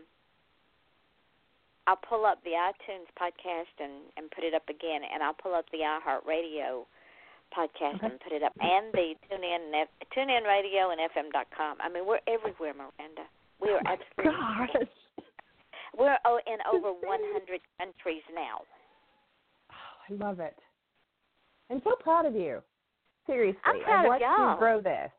[1.86, 5.53] I'll pull up the iTunes podcast and and put it up again, and I'll pull
[5.53, 6.86] up the iHeartRadio
[7.55, 8.07] podcast Okay.
[8.07, 11.78] and put it up, and the TuneIn F- TuneIn Radio and FM.com.
[11.80, 13.28] I mean, we're everywhere, Miranda.
[13.61, 14.34] We are absolutely.
[14.34, 14.88] Gosh.
[15.98, 16.18] We're
[16.48, 18.62] in over 100 countries now.
[19.72, 19.76] Oh,
[20.10, 20.56] I love it.
[21.70, 22.60] I'm so proud of you.
[23.26, 24.54] Seriously, I'm proud I of y'all.
[24.54, 25.10] you grow this.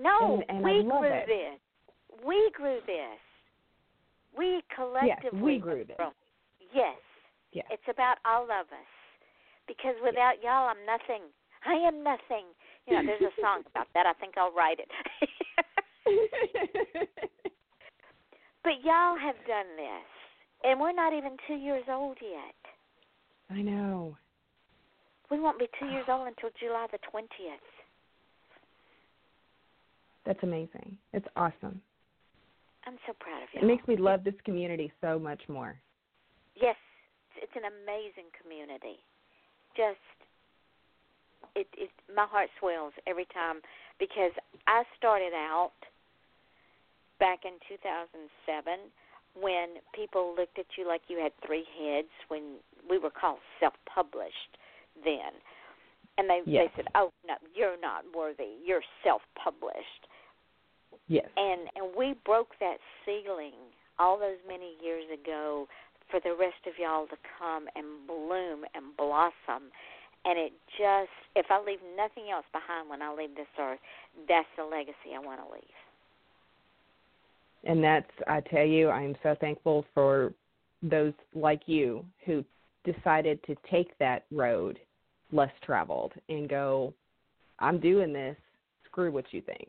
[0.00, 1.26] No, And- and we grew it.
[1.26, 1.60] this.
[2.26, 3.20] We grew this.
[4.36, 5.96] We collectively Yes, we grew this.
[6.72, 6.96] Yes.
[7.52, 7.66] Yes.
[7.70, 8.90] It's about all of us.
[9.68, 11.22] Because without y'all, I'm nothing.
[11.64, 12.46] I am nothing.
[12.86, 14.06] You know, there's a song about that.
[14.06, 14.90] I think I'll write it.
[18.64, 20.08] but y'all have done this,
[20.64, 22.56] and we're not even two years old yet.
[23.56, 24.16] I know.
[25.30, 27.28] We won't be two years old until July the 20th.
[30.26, 30.96] That's amazing.
[31.12, 31.80] It's awesome.
[32.86, 33.60] I'm so proud of you.
[33.60, 35.76] It makes me love this community so much more.
[36.54, 36.76] Yes,
[37.36, 39.00] it's an amazing community.
[39.76, 40.00] Just
[41.56, 43.60] it it my heart swells every time
[43.98, 44.32] because
[44.66, 45.72] I started out
[47.18, 48.78] back in 2007
[49.40, 52.56] when people looked at you like you had three heads when
[52.88, 54.58] we were called self-published
[55.02, 55.32] then.
[56.16, 56.70] And they Yes.
[56.70, 58.56] they said, "Oh, no, you're not worthy.
[58.62, 60.06] You're self-published."
[61.08, 61.28] Yes.
[61.36, 63.54] and and we broke that ceiling
[63.98, 65.68] all those many years ago
[66.08, 69.70] for the rest of y'all to come and bloom and blossom
[70.24, 73.80] and it just if i leave nothing else behind when i leave this earth
[74.28, 75.78] that's the legacy i want to leave
[77.64, 80.32] And that's, I tell you, I'm so thankful for
[80.82, 82.44] those like you who
[82.84, 84.78] decided to take that road
[85.32, 86.92] less traveled and go,
[87.58, 88.36] I'm doing this.
[88.86, 89.68] Screw what you think.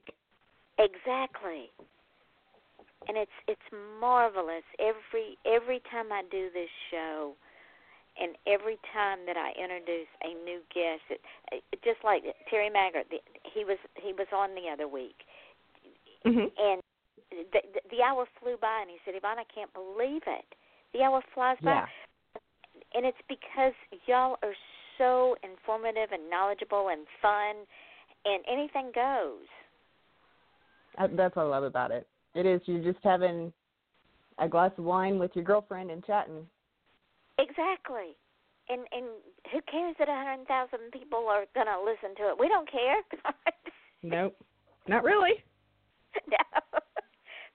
[0.78, 1.72] exactly
[3.08, 3.62] and it's it's
[4.00, 7.34] marvelous every every time i do this show
[8.20, 11.20] and every time that I introduce a new guest, it,
[11.52, 13.18] it, just like Terry Maggert, the,
[13.54, 15.18] he was he was on the other week,
[16.26, 16.48] Mm-hmm.
[16.58, 16.82] and
[17.52, 20.46] the, the, the hour flew by, and he said, "Yvonne, I can't believe it.
[20.94, 21.86] The hour flies by." Yeah.
[22.94, 23.74] And it's because
[24.06, 24.56] y'all are
[24.98, 27.68] so informative and knowledgeable and fun,
[28.26, 29.46] and anything goes.
[30.98, 32.08] That's what I love about it.
[32.34, 33.52] It is you're just having
[34.40, 36.46] a glass of wine with your girlfriend and chatting.
[37.38, 38.16] Exactly.
[38.70, 39.06] And and
[39.52, 42.40] who cares that a hundred thousand people are gonna listen to it?
[42.40, 42.98] We don't care.
[44.06, 44.36] Nope.
[44.88, 45.44] Not really.
[46.30, 46.38] no,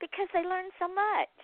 [0.01, 1.37] because they learn so much.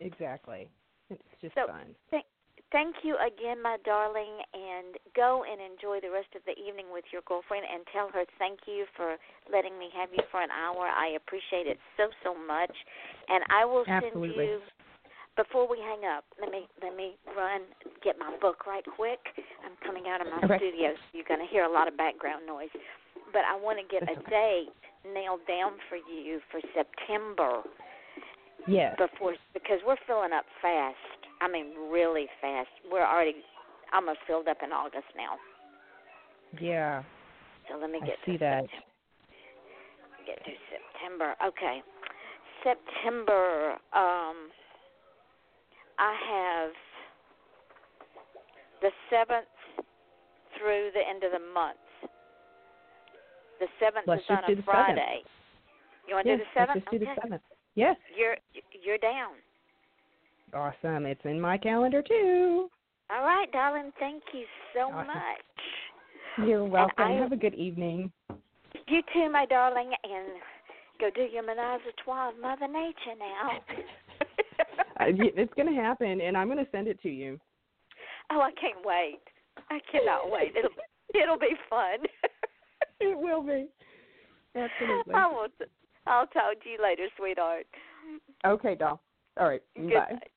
[0.00, 0.68] Exactly.
[1.10, 1.94] It's just So- fun.
[2.10, 2.26] Thank,
[2.72, 7.04] thank you again, my darling, and go and enjoy the rest of the evening with
[7.12, 9.16] your girlfriend and tell her thank you for
[9.50, 10.86] letting me have you for an hour.
[10.86, 12.74] I appreciate it so so much,
[13.28, 14.28] and I will Absolutely.
[14.28, 14.60] send you.
[15.36, 17.60] Before we hang up, let me let me run
[18.02, 19.20] get my book right quick.
[19.64, 20.56] I'm coming out of my Okay.
[20.56, 22.72] studio, so you're going to hear a lot of background noise.
[23.36, 24.72] But I want to get That's a okay.
[24.72, 27.60] date nailed down for you for September
[28.66, 28.96] Yes.
[28.96, 30.96] before because we're filling up fast.
[31.42, 32.72] I mean, really fast.
[32.90, 33.44] We're already
[33.92, 35.36] almost filled up in August now.
[36.58, 37.02] Yeah.
[37.68, 38.64] So let me get I see that.
[38.64, 38.86] September.
[40.24, 41.34] Get to September.
[41.46, 41.82] Okay,
[42.64, 43.72] September.
[43.92, 44.48] Um,
[45.98, 46.72] I have
[48.80, 49.44] the seventh
[50.58, 51.76] through the end of the month.
[53.60, 54.64] The seventh Let's is on a the seventh.
[54.64, 55.22] Friday.
[56.08, 56.76] You want to yeah, do the seventh?
[56.76, 57.14] Let's just do okay.
[57.14, 57.42] the seventh.
[57.74, 57.96] Yes.
[58.16, 58.36] You're
[58.84, 59.32] you're down.
[60.54, 61.06] Awesome.
[61.06, 62.68] It's in my calendar too.
[63.10, 63.92] All right, darling.
[63.98, 64.44] Thank you
[64.74, 65.06] so Awesome.
[65.08, 66.48] much.
[66.48, 66.92] You're welcome.
[66.98, 68.12] I- Have a good evening.
[68.88, 70.40] You too, my darling, and
[71.00, 73.50] go do your menage a trois of Mother Nature now.
[74.98, 77.38] It's going to happen, and I'm going to send it to you.
[78.30, 79.20] oh, I can't wait.
[79.70, 80.54] I cannot wait.
[80.56, 80.70] It'll
[81.22, 81.98] it'll be fun.
[83.00, 83.68] It will be.
[84.54, 85.14] Absolutely.
[85.14, 85.48] I will.
[86.06, 87.66] I'll talk to you later, sweetheart.
[88.46, 89.02] Okay, doll.
[89.38, 89.62] All right.
[89.76, 90.06] Good Bye.
[90.12, 90.30] night.